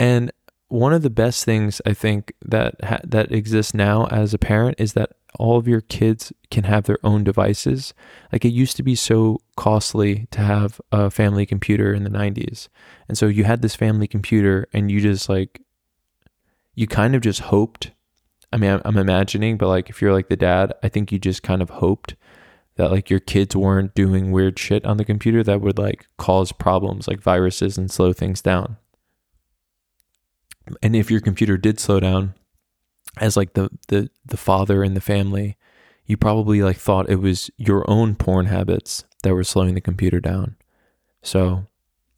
[0.00, 0.32] And
[0.70, 4.76] one of the best things I think that ha- that exists now as a parent
[4.78, 7.92] is that all of your kids can have their own devices.
[8.32, 12.68] Like it used to be so costly to have a family computer in the 90s.
[13.08, 15.60] And so you had this family computer and you just like
[16.74, 17.90] you kind of just hoped.
[18.52, 21.18] I mean, I'm, I'm imagining, but like if you're like the dad, I think you
[21.18, 22.14] just kind of hoped
[22.76, 26.52] that like your kids weren't doing weird shit on the computer that would like cause
[26.52, 28.76] problems like viruses and slow things down.
[30.82, 32.34] And if your computer did slow down
[33.18, 35.56] as like the the the father in the family,
[36.06, 40.20] you probably like thought it was your own porn habits that were slowing the computer
[40.20, 40.56] down.
[41.22, 41.66] So,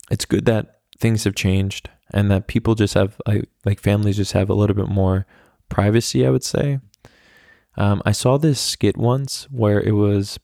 [0.09, 4.33] it's good that things have changed and that people just have like like families just
[4.33, 5.25] have a little bit more
[5.69, 6.79] privacy i would say
[7.75, 10.39] um, i saw this skit once where it was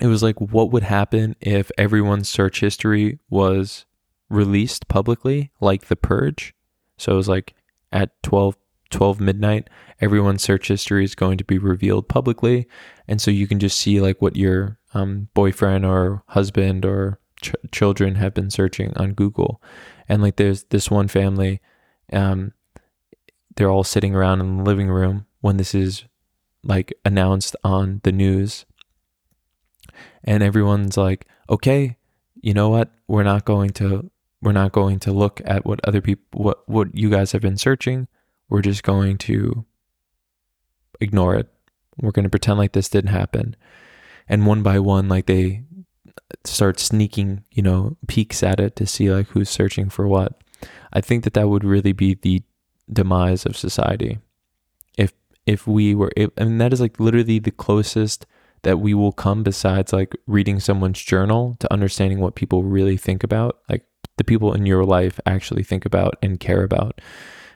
[0.00, 3.84] it was like what would happen if everyone's search history was
[4.28, 6.54] released publicly like the purge
[7.00, 7.54] so it was like
[7.92, 8.56] at 12
[8.90, 12.66] 12 midnight everyone's search history is going to be revealed publicly.
[13.06, 17.54] And so you can just see like what your um, boyfriend or husband or ch-
[17.70, 19.62] children have been searching on google.
[20.08, 21.60] And like there's this one family
[22.12, 22.52] um
[23.56, 26.04] they're all sitting around in the living room when this is
[26.64, 28.64] like announced on the news.
[30.24, 31.96] And everyone's like okay
[32.42, 32.90] you know what?
[33.06, 34.10] We're not going to
[34.42, 37.56] we're not going to look at what other people what what you guys have been
[37.56, 38.08] searching
[38.48, 39.64] we're just going to
[41.00, 41.48] ignore it
[42.00, 43.54] we're going to pretend like this didn't happen
[44.28, 45.64] and one by one like they
[46.44, 50.42] start sneaking, you know, peeks at it to see like who's searching for what.
[50.92, 52.42] I think that that would really be the
[52.92, 54.18] demise of society.
[54.96, 55.12] If
[55.46, 58.26] if we were, if, I mean, that is like literally the closest
[58.62, 63.24] that we will come besides like reading someone's journal to understanding what people really think
[63.24, 63.84] about, like
[64.20, 67.00] the people in your life actually think about and care about,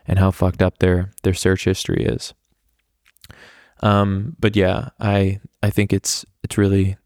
[0.09, 2.33] and how fucked up their their search history is.
[3.81, 6.97] Um, but yeah, I I think it's it's really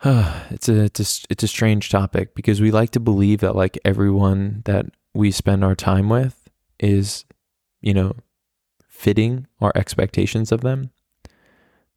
[0.04, 3.80] it's a it's a it's a strange topic because we like to believe that like
[3.84, 7.24] everyone that we spend our time with is,
[7.80, 8.14] you know,
[8.86, 10.90] fitting our expectations of them.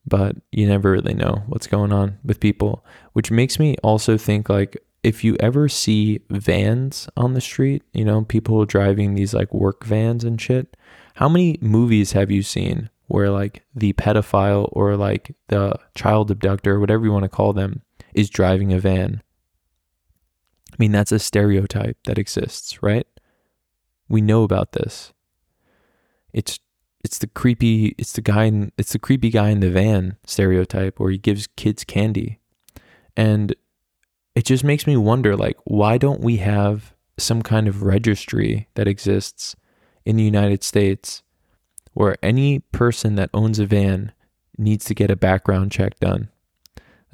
[0.03, 4.49] But you never really know what's going on with people, which makes me also think
[4.49, 9.53] like if you ever see vans on the street, you know, people driving these like
[9.53, 10.77] work vans and shit,
[11.15, 16.79] how many movies have you seen where like the pedophile or like the child abductor,
[16.79, 17.81] whatever you want to call them,
[18.13, 19.21] is driving a van?
[20.71, 23.07] I mean, that's a stereotype that exists, right?
[24.07, 25.13] We know about this.
[26.33, 26.59] It's
[27.03, 30.99] it's the creepy it's the guy in, it's the creepy guy in the van stereotype
[30.99, 32.39] where he gives kids candy.
[33.17, 33.55] And
[34.35, 38.87] it just makes me wonder like why don't we have some kind of registry that
[38.87, 39.55] exists
[40.05, 41.21] in the United States
[41.93, 44.11] where any person that owns a van
[44.57, 46.29] needs to get a background check done.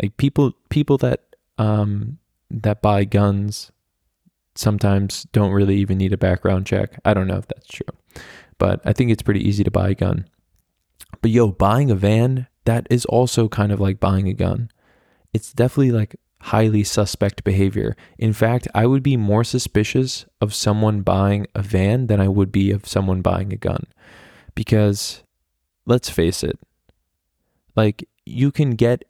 [0.02, 1.22] Like people people that
[1.58, 2.20] um
[2.52, 3.72] that buy guns
[4.56, 7.00] sometimes don't really even need a background check.
[7.04, 8.24] I don't know if that's true.
[8.58, 10.28] But I think it's pretty easy to buy a gun.
[11.22, 14.72] But yo, buying a van, that is also kind of like buying a gun.
[15.34, 17.96] It's definitely like highly suspect behavior.
[18.18, 22.52] In fact, I would be more suspicious of someone buying a van than I would
[22.52, 23.86] be of someone buying a gun.
[24.56, 25.24] Because
[25.86, 26.60] let's face it,
[27.76, 29.06] like you can get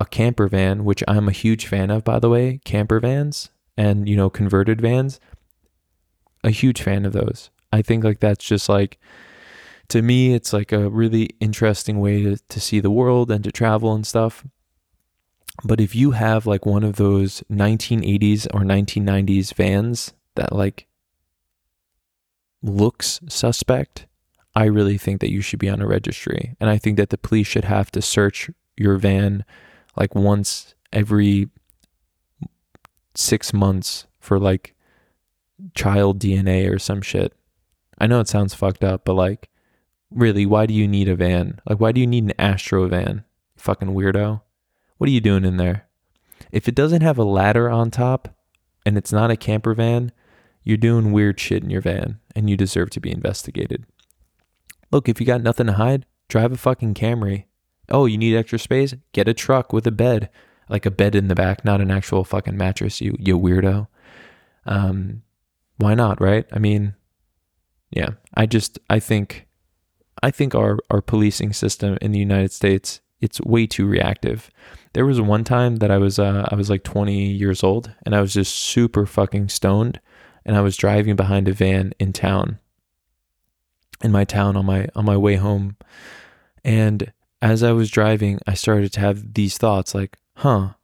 [0.00, 4.08] a camper van, which I'm a huge fan of, by the way, camper vans and,
[4.08, 5.20] you know, converted vans.
[6.42, 7.50] A huge fan of those.
[7.72, 8.98] I think like that's just like,
[9.88, 13.52] to me, it's like a really interesting way to, to see the world and to
[13.52, 14.44] travel and stuff.
[15.62, 20.86] But if you have like one of those 1980s or 1990s vans that like
[22.62, 24.06] looks suspect,
[24.56, 26.56] I really think that you should be on a registry.
[26.60, 29.44] And I think that the police should have to search your van
[29.96, 31.48] like once every
[33.14, 34.74] six months for like
[35.74, 37.32] child DNA or some shit.
[37.98, 39.48] I know it sounds fucked up, but like,
[40.10, 41.60] really, why do you need a van?
[41.68, 43.24] Like, why do you need an Astro van?
[43.56, 44.40] Fucking weirdo.
[44.98, 45.86] What are you doing in there?
[46.52, 48.28] If it doesn't have a ladder on top
[48.86, 50.12] and it's not a camper van,
[50.62, 53.84] you're doing weird shit in your van and you deserve to be investigated.
[54.90, 57.44] Look, if you got nothing to hide, drive a fucking Camry.
[57.88, 58.94] Oh, you need extra space?
[59.12, 60.30] Get a truck with a bed,
[60.68, 63.88] like a bed in the back, not an actual fucking mattress, you you weirdo.
[64.64, 65.22] Um
[65.76, 66.46] why not, right?
[66.52, 66.94] I mean,
[67.90, 69.46] yeah, I just I think
[70.22, 74.50] I think our our policing system in the United States it's way too reactive.
[74.92, 78.14] There was one time that I was uh, I was like 20 years old and
[78.14, 79.98] I was just super fucking stoned
[80.44, 82.58] and I was driving behind a van in town
[84.02, 85.76] in my town on my on my way home.
[86.62, 90.74] And as I was driving I started to have these thoughts like huh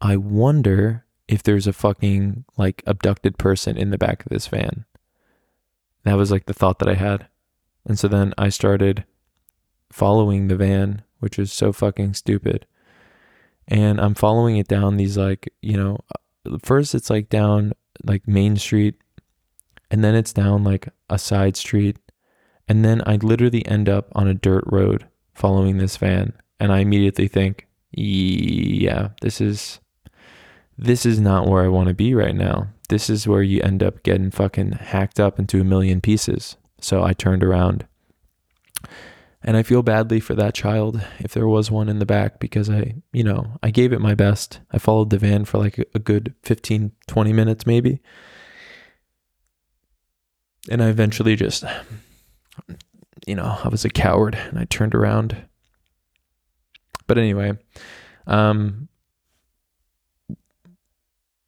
[0.00, 4.84] I wonder if there's a fucking like abducted person in the back of this van.
[6.02, 7.28] That was like the thought that I had.
[7.86, 9.04] And so then I started
[9.90, 12.66] following the van which is so fucking stupid
[13.68, 15.98] and I'm following it down these like, you know,
[16.62, 17.72] first it's like down
[18.04, 18.96] like Main Street
[19.90, 21.98] and then it's down like a side street
[22.68, 26.78] and then I literally end up on a dirt road following this van and I
[26.80, 29.80] immediately think, yeah, this is
[30.76, 32.68] this is not where I want to be right now.
[32.88, 36.56] This is where you end up getting fucking hacked up into a million pieces.
[36.80, 37.86] So I turned around
[39.44, 42.70] and I feel badly for that child if there was one in the back because
[42.70, 44.60] I, you know, I gave it my best.
[44.72, 48.00] I followed the van for like a good 15, 20 minutes maybe.
[50.70, 51.62] And I eventually just,
[53.26, 55.36] you know, I was a coward and I turned around.
[57.06, 57.58] But anyway,
[58.26, 58.88] um,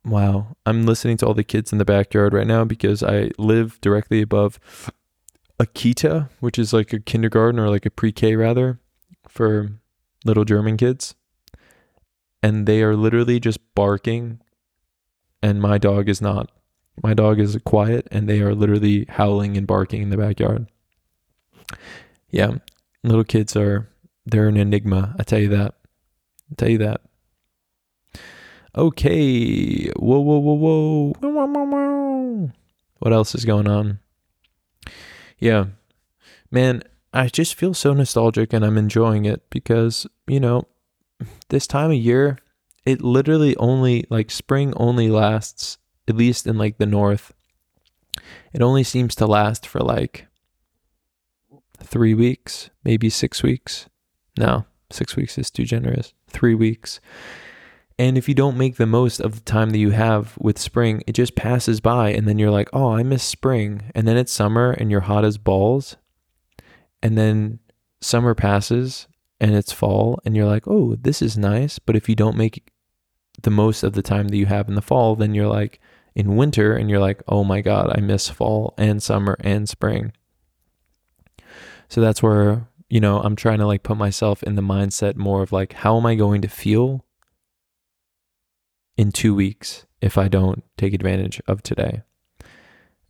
[0.04, 3.80] wow, I'm listening to all the kids in the backyard right now because I live
[3.80, 4.60] directly above
[5.58, 8.78] a kita, which is like a kindergarten or like a pre-K rather
[9.28, 9.70] for
[10.24, 11.14] little German kids.
[12.42, 14.40] And they are literally just barking
[15.42, 16.50] and my dog is not.
[17.02, 20.66] My dog is quiet and they are literally howling and barking in the backyard.
[22.30, 22.56] Yeah,
[23.02, 23.88] little kids are
[24.24, 25.74] they're an enigma, I tell you that.
[26.50, 27.00] I tell you that.
[28.76, 29.88] Okay.
[29.96, 32.52] Whoa, whoa, whoa, whoa.
[32.98, 34.00] What else is going on?
[35.38, 35.66] Yeah.
[36.50, 36.82] Man,
[37.12, 40.66] I just feel so nostalgic and I'm enjoying it because, you know,
[41.48, 42.38] this time of year,
[42.84, 47.32] it literally only, like, spring only lasts, at least in like the north,
[48.52, 50.26] it only seems to last for like
[51.78, 53.88] three weeks, maybe six weeks.
[54.38, 56.14] No, six weeks is too generous.
[56.28, 57.00] Three weeks.
[57.98, 61.02] And if you don't make the most of the time that you have with spring,
[61.06, 62.10] it just passes by.
[62.10, 63.90] And then you're like, oh, I miss spring.
[63.94, 65.96] And then it's summer and you're hot as balls.
[67.02, 67.60] And then
[68.02, 69.06] summer passes
[69.40, 71.78] and it's fall and you're like, oh, this is nice.
[71.78, 72.70] But if you don't make
[73.42, 75.80] the most of the time that you have in the fall, then you're like
[76.14, 80.12] in winter and you're like, oh my God, I miss fall and summer and spring.
[81.88, 85.42] So that's where, you know, I'm trying to like put myself in the mindset more
[85.42, 87.05] of like, how am I going to feel
[88.96, 92.02] in two weeks if I don't take advantage of today?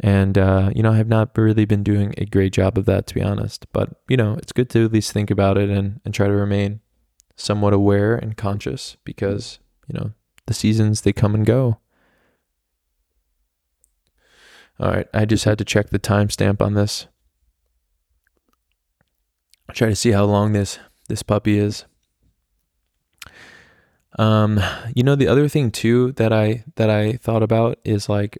[0.00, 3.06] And, uh, you know, I have not really been doing a great job of that,
[3.06, 3.66] to be honest.
[3.72, 6.32] But, you know, it's good to at least think about it and, and try to
[6.32, 6.80] remain
[7.36, 9.58] somewhat aware and conscious because,
[9.88, 10.12] you know,
[10.46, 11.78] the seasons, they come and go.
[14.78, 15.08] All right.
[15.14, 17.06] I just had to check the timestamp on this.
[19.68, 20.78] I'll Try to see how long this
[21.08, 21.84] this puppy is.
[24.18, 24.60] Um,
[24.94, 28.38] you know, the other thing too that I that I thought about is like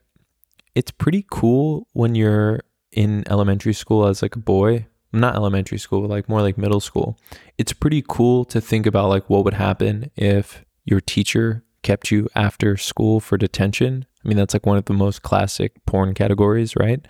[0.75, 2.61] it's pretty cool when you're
[2.93, 7.19] in elementary school as like a boy not elementary school like more like middle school.
[7.59, 12.29] It's pretty cool to think about like what would happen if your teacher kept you
[12.35, 14.07] after school for detention.
[14.25, 17.07] I mean that's like one of the most classic porn categories right?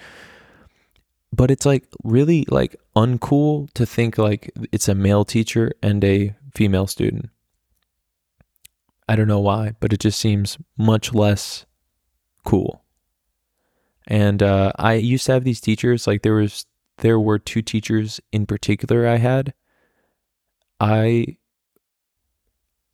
[1.32, 6.34] But it's like really like uncool to think like it's a male teacher and a
[6.54, 7.30] female student
[9.08, 11.66] i don't know why but it just seems much less
[12.44, 12.84] cool
[14.06, 16.06] and uh, I used to have these teachers.
[16.06, 16.66] Like there was,
[16.98, 19.52] there were two teachers in particular I had.
[20.78, 21.38] I,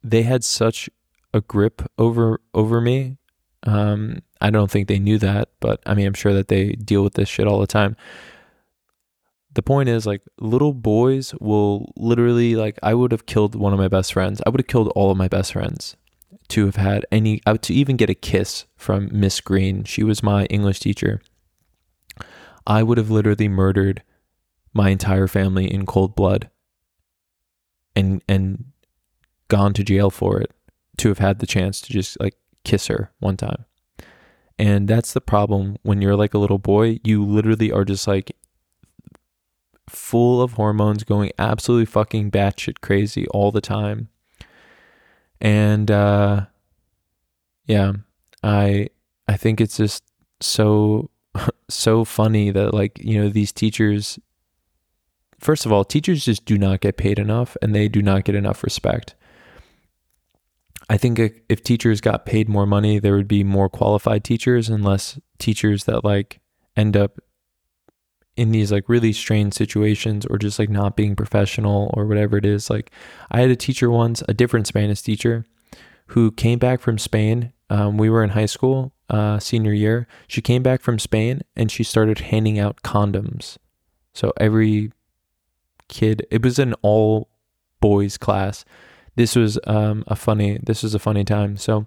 [0.03, 0.89] they had such
[1.35, 3.19] a grip over over me.
[3.65, 7.05] Um, I don't think they knew that, but I mean, I'm sure that they deal
[7.05, 7.97] with this shit all the time.
[9.55, 13.79] The point is, like, little boys will literally, like, I would have killed one of
[13.79, 14.41] my best friends.
[14.47, 15.95] I would have killed all of my best friends
[16.53, 19.85] to have had any, uh, to even get a kiss from Miss Green.
[19.85, 21.23] She was my English teacher.
[22.67, 24.03] I would have literally murdered
[24.75, 26.51] my entire family in cold blood
[27.97, 28.65] and and
[29.49, 30.51] gone to jail for it
[30.99, 33.65] to have had the chance to just like kiss her one time.
[34.59, 38.37] And that's the problem when you're like a little boy, you literally are just like
[39.89, 44.09] full of hormones going absolutely fucking batshit crazy all the time.
[45.43, 46.47] And uh,
[47.67, 47.93] yeah,
[48.43, 48.89] I
[49.29, 50.05] I think it's just
[50.41, 51.11] so
[51.69, 54.19] so funny that like you know these teachers.
[55.41, 58.37] First of all, teachers just do not get paid enough, and they do not get
[58.37, 59.17] enough respect.
[60.89, 61.19] I think
[61.49, 65.85] if teachers got paid more money, there would be more qualified teachers and less teachers
[65.85, 66.39] that like
[66.77, 67.19] end up
[68.37, 72.47] in these like really strange situations or just like not being professional or whatever it
[72.47, 72.71] is.
[72.71, 72.91] Like
[73.31, 75.45] I had a teacher once, a different Spanish teacher,
[76.09, 77.53] who came back from Spain.
[77.71, 80.07] Um, we were in high school, uh, senior year.
[80.29, 83.59] She came back from Spain and she started handing out condoms.
[84.15, 84.93] So every
[85.89, 87.29] kid, it was an all
[87.81, 88.65] boys class.
[89.15, 90.59] This was um, a funny.
[90.63, 91.57] This was a funny time.
[91.57, 91.87] So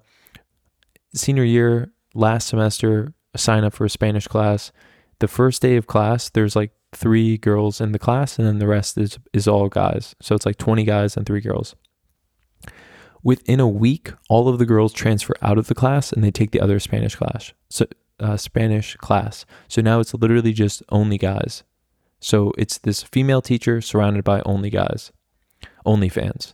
[1.14, 4.72] senior year, last semester, sign up for a Spanish class
[5.20, 8.68] the first day of class, there's like three girls in the class, and then the
[8.68, 10.16] rest is is all guys.
[10.22, 11.76] So it's like 20 guys and three girls.
[13.24, 16.52] Within a week, all of the girls transfer out of the class and they take
[16.52, 17.54] the other Spanish class.
[17.70, 17.88] So
[18.20, 19.48] uh, Spanish class.
[19.68, 21.64] So now it's literally just only guys.
[22.20, 25.12] So it's this female teacher surrounded by only guys,
[25.86, 26.54] only fans.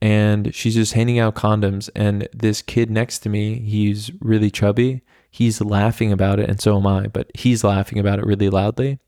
[0.00, 1.90] And she's just handing out condoms.
[1.96, 5.02] And this kid next to me, he's really chubby
[5.36, 8.98] he's laughing about it, and so am I, but he's laughing about it really loudly.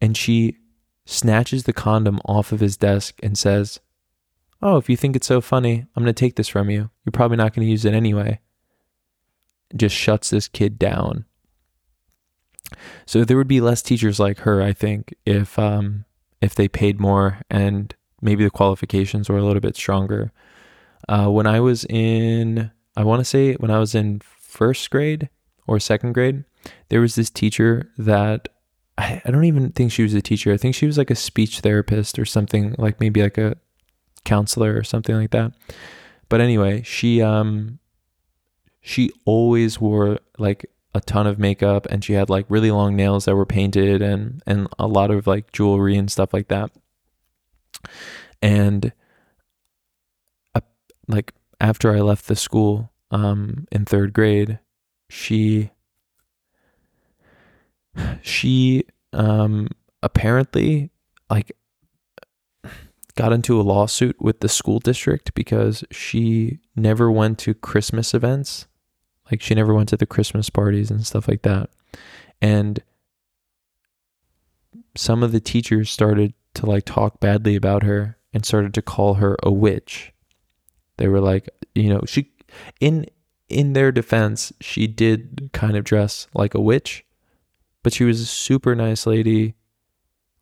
[0.00, 0.58] And she
[1.04, 3.80] snatches the condom off of his desk and says,
[4.62, 6.90] Oh, if you think it's so funny, I'm going to take this from you.
[7.04, 8.38] You're probably not going to use it anyway.
[9.74, 11.24] Just shuts this kid down.
[13.04, 16.04] So there would be less teachers like her, I think, if um,
[16.40, 20.32] if they paid more and maybe the qualifications were a little bit stronger.
[21.08, 25.28] Uh, when I was in, I want to say when I was in first grade,
[25.66, 26.44] or second grade,
[26.88, 28.48] there was this teacher that
[28.98, 30.52] I, I don't even think she was a teacher.
[30.52, 33.56] I think she was like a speech therapist or something, like maybe like a
[34.24, 35.52] counselor or something like that.
[36.28, 37.78] But anyway, she um
[38.80, 43.26] she always wore like a ton of makeup and she had like really long nails
[43.26, 46.70] that were painted and and a lot of like jewelry and stuff like that.
[48.42, 48.92] And
[50.54, 50.60] uh,
[51.06, 54.58] like after I left the school um in 3rd grade,
[55.08, 55.70] she
[58.22, 59.68] she um
[60.02, 60.90] apparently
[61.30, 61.52] like
[63.16, 68.66] got into a lawsuit with the school district because she never went to Christmas events.
[69.30, 71.70] Like she never went to the Christmas parties and stuff like that.
[72.40, 72.82] And
[74.94, 79.14] some of the teachers started to like talk badly about her and started to call
[79.14, 80.12] her a witch.
[80.98, 82.30] They were like, you know, she
[82.80, 83.06] in
[83.48, 87.04] in their defense, she did kind of dress like a witch,
[87.82, 89.54] but she was a super nice lady,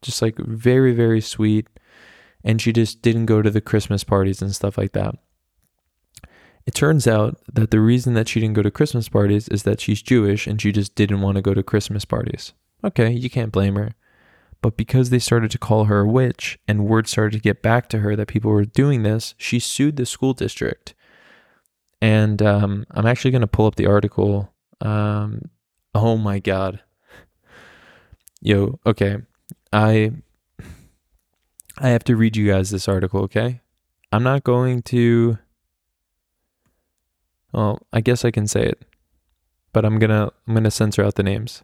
[0.03, 1.69] just like very very sweet,
[2.43, 5.17] and she just didn't go to the Christmas parties and stuff like that.
[6.67, 9.81] It turns out that the reason that she didn't go to Christmas parties is that
[9.81, 12.55] she's Jewish and she just didn't want to go to Christmas parties.
[12.83, 13.95] Okay, you can't blame her.
[14.63, 17.89] But because they started to call her a witch and word started to get back
[17.91, 20.95] to her that people were doing this, she sued the school district.
[22.05, 24.53] And um, I'm actually going to pull up the article.
[24.83, 25.49] Um,
[25.95, 26.81] oh my God.
[28.43, 29.17] Yo, okay.
[29.73, 30.11] I
[31.79, 33.63] I have to read you guys this article, okay?
[34.13, 35.39] I'm not going to
[37.55, 38.85] well, I guess I can say it.
[39.73, 41.63] But I'm going to I'm going to censor out the names.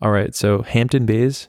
[0.00, 1.48] All right, so Hampton Bays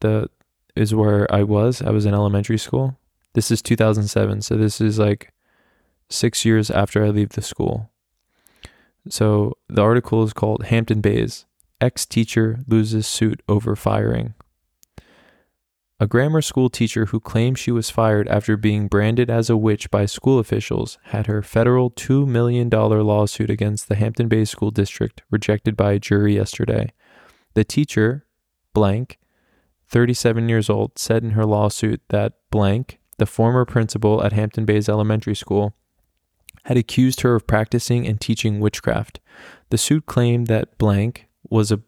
[0.00, 0.30] the
[0.74, 1.82] is where I was.
[1.82, 2.98] I was in elementary school.
[3.34, 5.34] This is 2007, so this is like
[6.10, 7.90] 6 years after I leave the school.
[9.08, 11.46] So the article is called Hampton Bays
[11.78, 14.34] Ex-teacher loses suit over firing.
[16.00, 19.90] A grammar school teacher who claimed she was fired after being branded as a witch
[19.90, 25.22] by school officials had her federal $2 million lawsuit against the Hampton Bays School District
[25.30, 26.92] rejected by a jury yesterday.
[27.54, 28.26] The teacher,
[28.74, 29.18] blank,
[29.88, 34.88] 37 years old, said in her lawsuit that blank, the former principal at Hampton Bays
[34.88, 35.74] Elementary School,
[36.66, 39.20] had accused her of practicing and teaching witchcraft.
[39.70, 41.80] The suit claimed that blank was a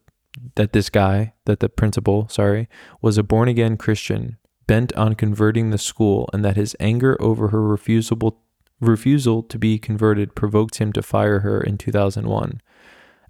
[0.55, 2.69] that this guy, that the principal, sorry,
[3.03, 4.37] was a born again Christian
[4.69, 8.41] bent on converting the school and that his anger over her refusal
[8.81, 12.61] refusal to be converted provoked him to fire her in 2001.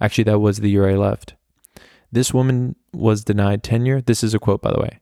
[0.03, 1.35] Actually, that was the year I left.
[2.13, 4.03] This woman was denied tenure.
[4.03, 5.01] This is a quote, by the way,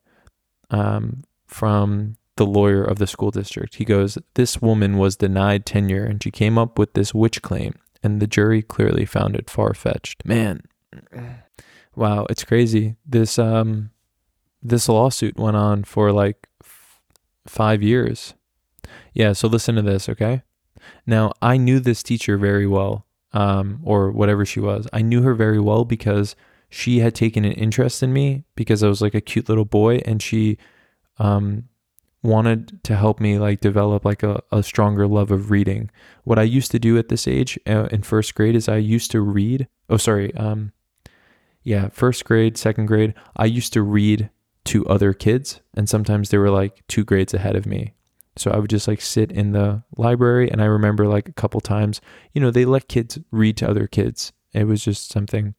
[0.71, 3.77] um, from the lawyer of the school district.
[3.77, 7.75] He goes, This woman was denied tenure and she came up with this witch claim,
[8.03, 10.25] and the jury clearly found it far fetched.
[10.25, 10.63] Man.
[11.97, 12.97] Wow, it's crazy.
[13.07, 13.91] This um
[14.63, 17.01] this lawsuit went on for like f-
[17.47, 18.35] 5 years.
[19.15, 20.43] Yeah, so listen to this, okay?
[21.07, 24.87] Now, I knew this teacher very well, um or whatever she was.
[24.93, 26.37] I knew her very well because
[26.69, 30.03] she had taken an interest in me because I was like a cute little boy
[30.05, 30.59] and she
[31.19, 31.65] um
[32.23, 35.91] wanted to help me like develop like a, a stronger love of reading.
[36.25, 39.11] What I used to do at this age uh, in first grade is I used
[39.13, 39.69] to read.
[39.89, 40.35] Oh, sorry.
[40.35, 40.73] Um,
[41.63, 44.31] yeah, first grade, second grade, I used to read
[44.67, 47.95] to other kids, and sometimes they were like two grades ahead of me.
[48.37, 51.61] So I would just like sit in the library, and I remember like a couple
[51.61, 52.01] times,
[52.33, 54.33] you know, they let kids read to other kids.
[54.53, 55.55] It was just something.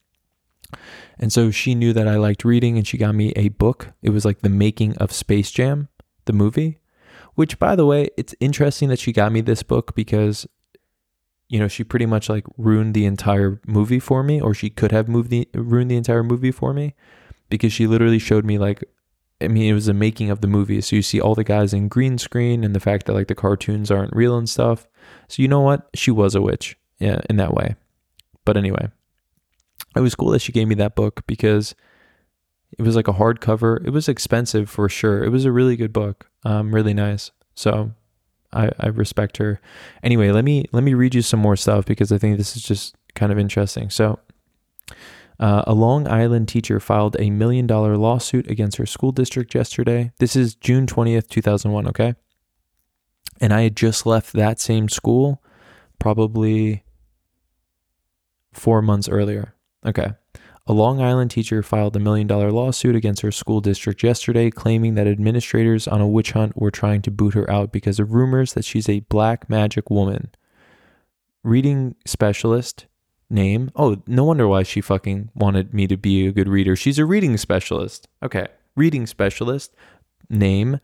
[1.18, 3.90] And so she knew that I liked reading, and she got me a book.
[4.02, 5.90] It was like The Making of Space Jam,
[6.28, 6.80] the movie,
[7.34, 10.48] which, by the way, it's interesting that she got me this book because
[11.50, 14.92] you know, she pretty much like ruined the entire movie for me, or she could
[14.92, 16.94] have moved the ruined the entire movie for me,
[17.50, 18.84] because she literally showed me like,
[19.40, 21.74] I mean, it was a making of the movie, so you see all the guys
[21.74, 24.88] in green screen and the fact that like the cartoons aren't real and stuff.
[25.30, 27.76] So you know what, she was a witch, yeah, in that way.
[28.44, 28.90] But anyway,
[29.96, 31.76] it was cool that she gave me that book because
[32.78, 33.86] it was like a hardcover.
[33.86, 35.24] It was expensive for sure.
[35.24, 37.32] It was a really good book, um, really nice.
[37.56, 37.92] So
[38.54, 39.60] I, I respect her.
[40.04, 42.64] Anyway, let me let me read you some more stuff because I think this is
[42.64, 43.90] just kind of interesting.
[43.90, 44.20] So,
[45.40, 50.12] uh, a Long Island teacher filed a million dollar lawsuit against her school district yesterday.
[50.20, 51.88] This is June twentieth, two thousand one.
[51.88, 52.16] Okay,
[53.40, 55.42] and I had just left that same school,
[56.00, 56.84] probably
[58.54, 59.54] four months earlier.
[59.86, 60.14] Okay.
[60.70, 64.96] A Long Island teacher filed a million dollar lawsuit against her school district yesterday, claiming
[64.96, 68.52] that administrators on a witch hunt were trying to boot her out because of rumors
[68.52, 70.30] that she's a black magic woman.
[71.42, 72.86] Reading specialist
[73.30, 73.72] name.
[73.78, 76.76] Oh, no wonder why she fucking wanted me to be a good reader.
[76.76, 78.10] She's a reading specialist.
[78.22, 78.48] Okay.
[78.76, 79.74] Reading specialist
[80.30, 80.82] name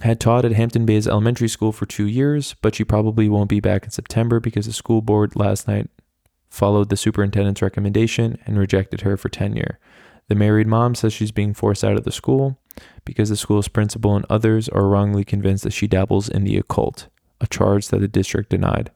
[0.00, 3.60] had taught at Hampton Bays Elementary School for two years, but she probably won't be
[3.60, 5.88] back in September because the school board last night
[6.48, 9.78] followed the superintendent's recommendation and rejected her for tenure.
[10.28, 12.58] The married mom says she's being forced out of the school
[13.04, 17.08] because the school's principal and others are wrongly convinced that she dabbles in the occult,
[17.40, 18.90] a charge that the district denied.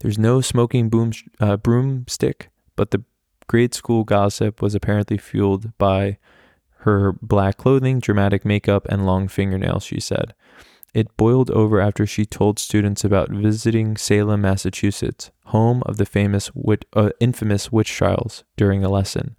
[0.00, 3.02] There's no smoking boom, uh, broomstick, but the
[3.48, 6.18] grade school gossip was apparently fueled by
[6.80, 10.34] her black clothing, dramatic makeup, and long fingernails, she said.
[10.94, 16.50] It boiled over after she told students about visiting Salem, Massachusetts, home of the famous
[16.54, 19.36] wit- uh, infamous witch trials, during a lesson.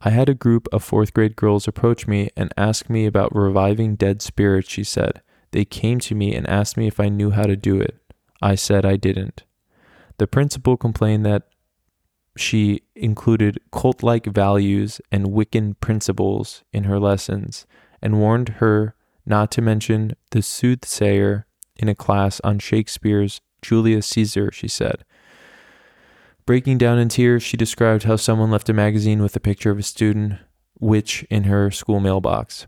[0.00, 3.96] I had a group of fourth grade girls approach me and ask me about reviving
[3.96, 5.22] dead spirits, she said.
[5.50, 7.96] They came to me and asked me if I knew how to do it.
[8.40, 9.44] I said I didn't.
[10.18, 11.44] The principal complained that
[12.36, 17.66] she included cult like values and Wiccan principles in her lessons
[18.00, 18.94] and warned her
[19.28, 25.04] not to mention the soothsayer in a class on Shakespeare's Julius Caesar, she said.
[26.46, 29.78] Breaking down in tears, she described how someone left a magazine with a picture of
[29.78, 30.38] a student
[30.80, 32.66] witch in her school mailbox.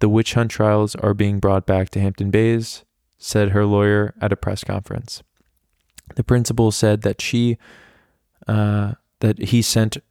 [0.00, 2.84] The witch hunt trials are being brought back to Hampton Bays,
[3.18, 5.22] said her lawyer at a press conference.
[6.16, 7.56] The principal said that she,
[8.46, 9.98] uh, that he sent.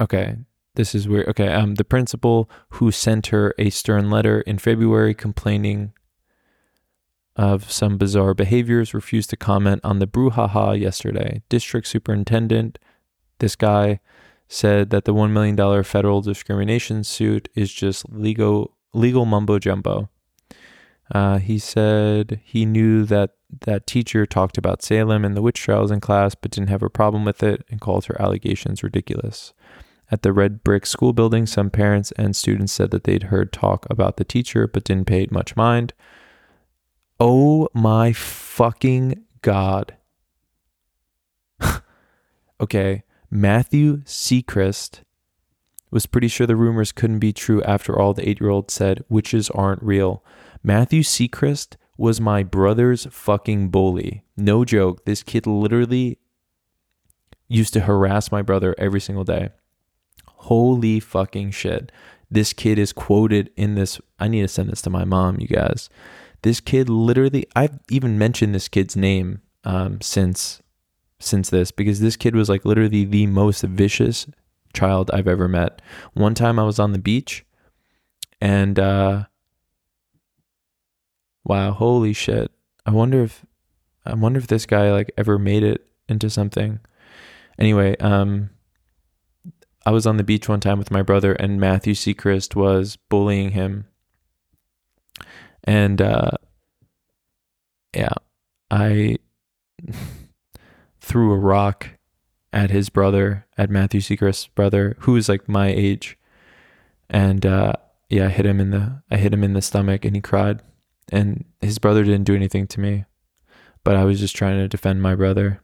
[0.00, 0.36] Okay,
[0.78, 1.28] this is weird.
[1.28, 5.92] Okay, um, the principal who sent her a stern letter in February complaining
[7.34, 11.42] of some bizarre behaviors refused to comment on the brouhaha yesterday.
[11.48, 12.78] District superintendent,
[13.40, 13.98] this guy,
[14.46, 20.08] said that the $1 million federal discrimination suit is just legal, legal mumbo jumbo.
[21.12, 23.30] Uh, he said he knew that
[23.62, 26.90] that teacher talked about Salem and the witch trials in class, but didn't have a
[26.90, 29.52] problem with it and called her allegations ridiculous.
[30.10, 33.86] At the red brick school building, some parents and students said that they'd heard talk
[33.90, 35.92] about the teacher but didn't pay it much mind.
[37.20, 39.96] Oh my fucking God.
[42.60, 45.00] okay, Matthew Sechrist
[45.90, 49.04] was pretty sure the rumors couldn't be true after all the eight year old said
[49.08, 50.24] witches aren't real.
[50.62, 54.22] Matthew Sechrist was my brother's fucking bully.
[54.36, 55.04] No joke.
[55.04, 56.18] This kid literally
[57.48, 59.50] used to harass my brother every single day.
[60.48, 61.92] Holy fucking shit.
[62.30, 64.00] This kid is quoted in this.
[64.18, 65.90] I need to send this to my mom, you guys.
[66.40, 70.62] This kid literally, I've even mentioned this kid's name um, since
[71.20, 74.26] since this because this kid was like literally the most vicious
[74.72, 75.82] child I've ever met.
[76.14, 77.44] One time I was on the beach
[78.40, 79.24] and uh
[81.44, 82.50] wow, holy shit.
[82.86, 83.44] I wonder if
[84.06, 86.80] I wonder if this guy like ever made it into something.
[87.58, 88.50] Anyway, um
[89.88, 93.52] I was on the beach one time with my brother and Matthew Sechrist was bullying
[93.52, 93.86] him
[95.64, 96.32] and uh,
[97.94, 98.12] yeah,
[98.70, 99.16] I
[101.00, 101.88] threw a rock
[102.52, 106.18] at his brother, at Matthew Sechrist's brother, who was like my age,
[107.08, 107.72] and uh,
[108.08, 110.62] yeah, I hit him in the I hit him in the stomach, and he cried.
[111.10, 113.06] And his brother didn't do anything to me,
[113.84, 115.62] but I was just trying to defend my brother.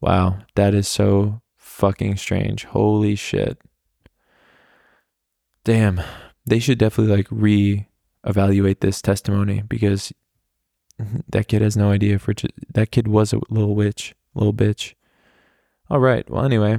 [0.00, 1.42] Wow, that is so
[1.74, 2.64] fucking strange.
[2.64, 3.60] Holy shit.
[5.64, 6.00] Damn,
[6.46, 7.88] they should definitely like re
[8.24, 10.12] evaluate this testimony because
[11.28, 14.94] that kid has no idea Rich, that kid was a little witch, little bitch.
[15.90, 16.28] All right.
[16.30, 16.78] Well, anyway,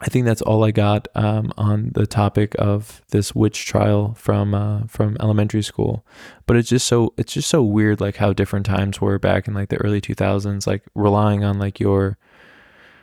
[0.00, 4.54] I think that's all I got um, on the topic of this witch trial from
[4.54, 6.04] uh, from elementary school.
[6.46, 9.54] But it's just so it's just so weird, like how different times were back in
[9.54, 12.18] like the early two thousands, like relying on like your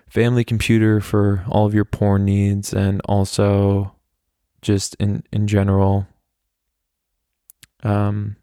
[0.07, 3.95] family computer for all of your porn needs, and also
[4.61, 6.07] just in in general
[7.85, 8.35] um,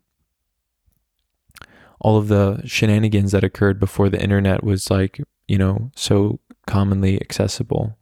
[2.00, 7.20] all of the shenanigans that occurred before the internet was like, you know, so commonly
[7.20, 7.96] accessible.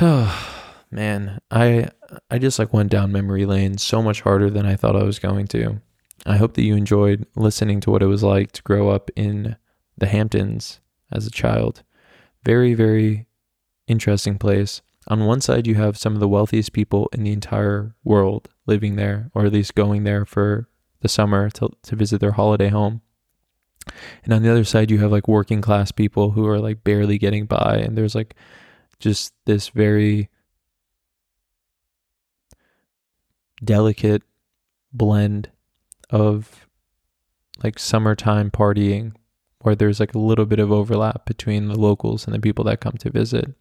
[0.00, 1.88] Oh, man, I
[2.30, 5.18] I just like went down memory lane so much harder than I thought I was
[5.18, 5.80] going to.
[6.26, 9.56] I hope that you enjoyed listening to what it was like to grow up in
[9.96, 10.80] the Hamptons
[11.12, 11.82] as a child.
[12.44, 13.26] Very, very
[13.86, 14.82] interesting place.
[15.08, 18.96] On one side, you have some of the wealthiest people in the entire world living
[18.96, 20.68] there, or at least going there for
[21.00, 23.02] the summer to, to visit their holiday home.
[24.24, 27.18] And on the other side, you have like working class people who are like barely
[27.18, 27.78] getting by.
[27.78, 28.36] And there's like
[29.00, 30.30] just this very
[33.64, 34.22] delicate
[34.92, 35.50] blend
[36.10, 36.66] of
[37.62, 39.14] like summertime partying
[39.62, 42.80] where there's like a little bit of overlap between the locals and the people that
[42.80, 43.54] come to visit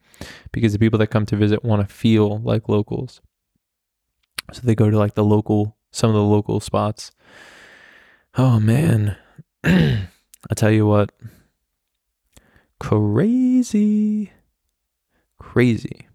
[0.52, 3.22] because the people that come to visit want to feel like locals
[4.54, 7.12] so they go to like the local, some of the local spots.
[8.38, 9.18] Oh man.
[9.64, 10.08] I
[10.56, 11.12] tell you what.
[12.80, 14.32] Crazy.
[15.39, 16.08] Crazy.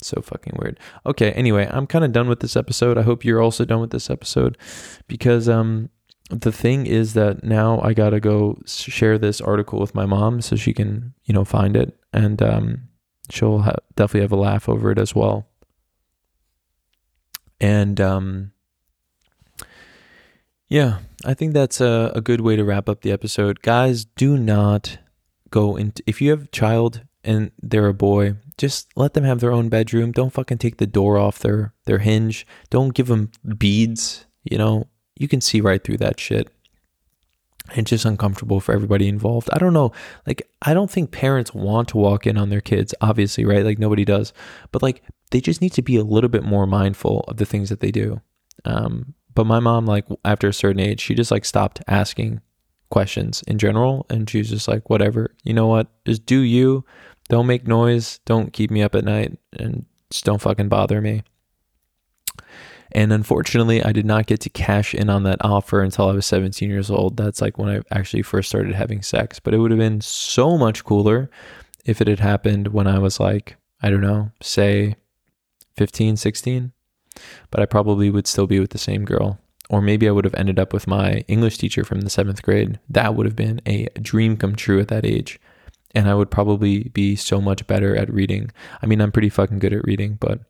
[0.00, 0.78] So fucking weird.
[1.06, 2.98] Okay, anyway, I'm kind of done with this episode.
[2.98, 4.58] I hope you're also done with this episode
[5.08, 5.90] because um
[6.30, 10.56] the thing is that now I gotta go share this article with my mom so
[10.56, 12.88] she can, you know, find it and um,
[13.30, 15.46] she'll ha- definitely have a laugh over it as well.
[17.60, 18.52] And um,
[20.68, 23.62] yeah, I think that's a, a good way to wrap up the episode.
[23.62, 24.98] Guys, do not
[25.50, 29.40] go into if you have a child and they're a boy, just let them have
[29.40, 30.12] their own bedroom.
[30.12, 32.46] Don't fucking take the door off their their hinge.
[32.70, 34.88] Don't give them beads, you know.
[35.16, 36.48] You can see right through that shit.
[37.74, 39.48] It's just uncomfortable for everybody involved.
[39.52, 39.92] I don't know.
[40.26, 43.64] Like, I don't think parents want to walk in on their kids, obviously, right?
[43.64, 44.34] Like, nobody does.
[44.70, 47.70] But, like, they just need to be a little bit more mindful of the things
[47.70, 48.20] that they do.
[48.66, 52.42] Um, but my mom, like, after a certain age, she just, like, stopped asking
[52.90, 54.04] questions in general.
[54.10, 55.88] And she was just like, whatever, you know what?
[56.04, 56.84] Just do you.
[57.30, 58.20] Don't make noise.
[58.26, 59.38] Don't keep me up at night.
[59.54, 61.22] And just don't fucking bother me.
[62.94, 66.26] And unfortunately, I did not get to cash in on that offer until I was
[66.26, 67.16] 17 years old.
[67.16, 69.40] That's like when I actually first started having sex.
[69.40, 71.28] But it would have been so much cooler
[71.84, 74.94] if it had happened when I was like, I don't know, say
[75.76, 76.72] 15, 16.
[77.50, 79.40] But I probably would still be with the same girl.
[79.68, 82.78] Or maybe I would have ended up with my English teacher from the seventh grade.
[82.88, 85.40] That would have been a dream come true at that age.
[85.96, 88.50] And I would probably be so much better at reading.
[88.82, 90.40] I mean, I'm pretty fucking good at reading, but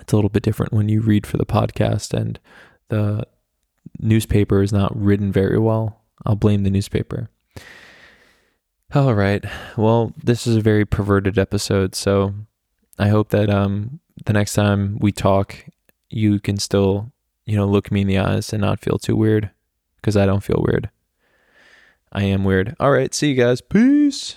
[0.00, 2.38] it's a little bit different when you read for the podcast and
[2.88, 3.26] the
[3.98, 6.00] newspaper is not written very well.
[6.24, 7.30] I'll blame the newspaper.
[8.94, 9.44] All right.
[9.76, 12.34] Well, this is a very perverted episode, so
[12.98, 15.56] I hope that um the next time we talk,
[16.08, 17.12] you can still,
[17.44, 19.50] you know, look me in the eyes and not feel too weird
[19.96, 20.90] because I don't feel weird.
[22.12, 22.76] I am weird.
[22.78, 23.60] All right, see you guys.
[23.60, 24.36] Peace.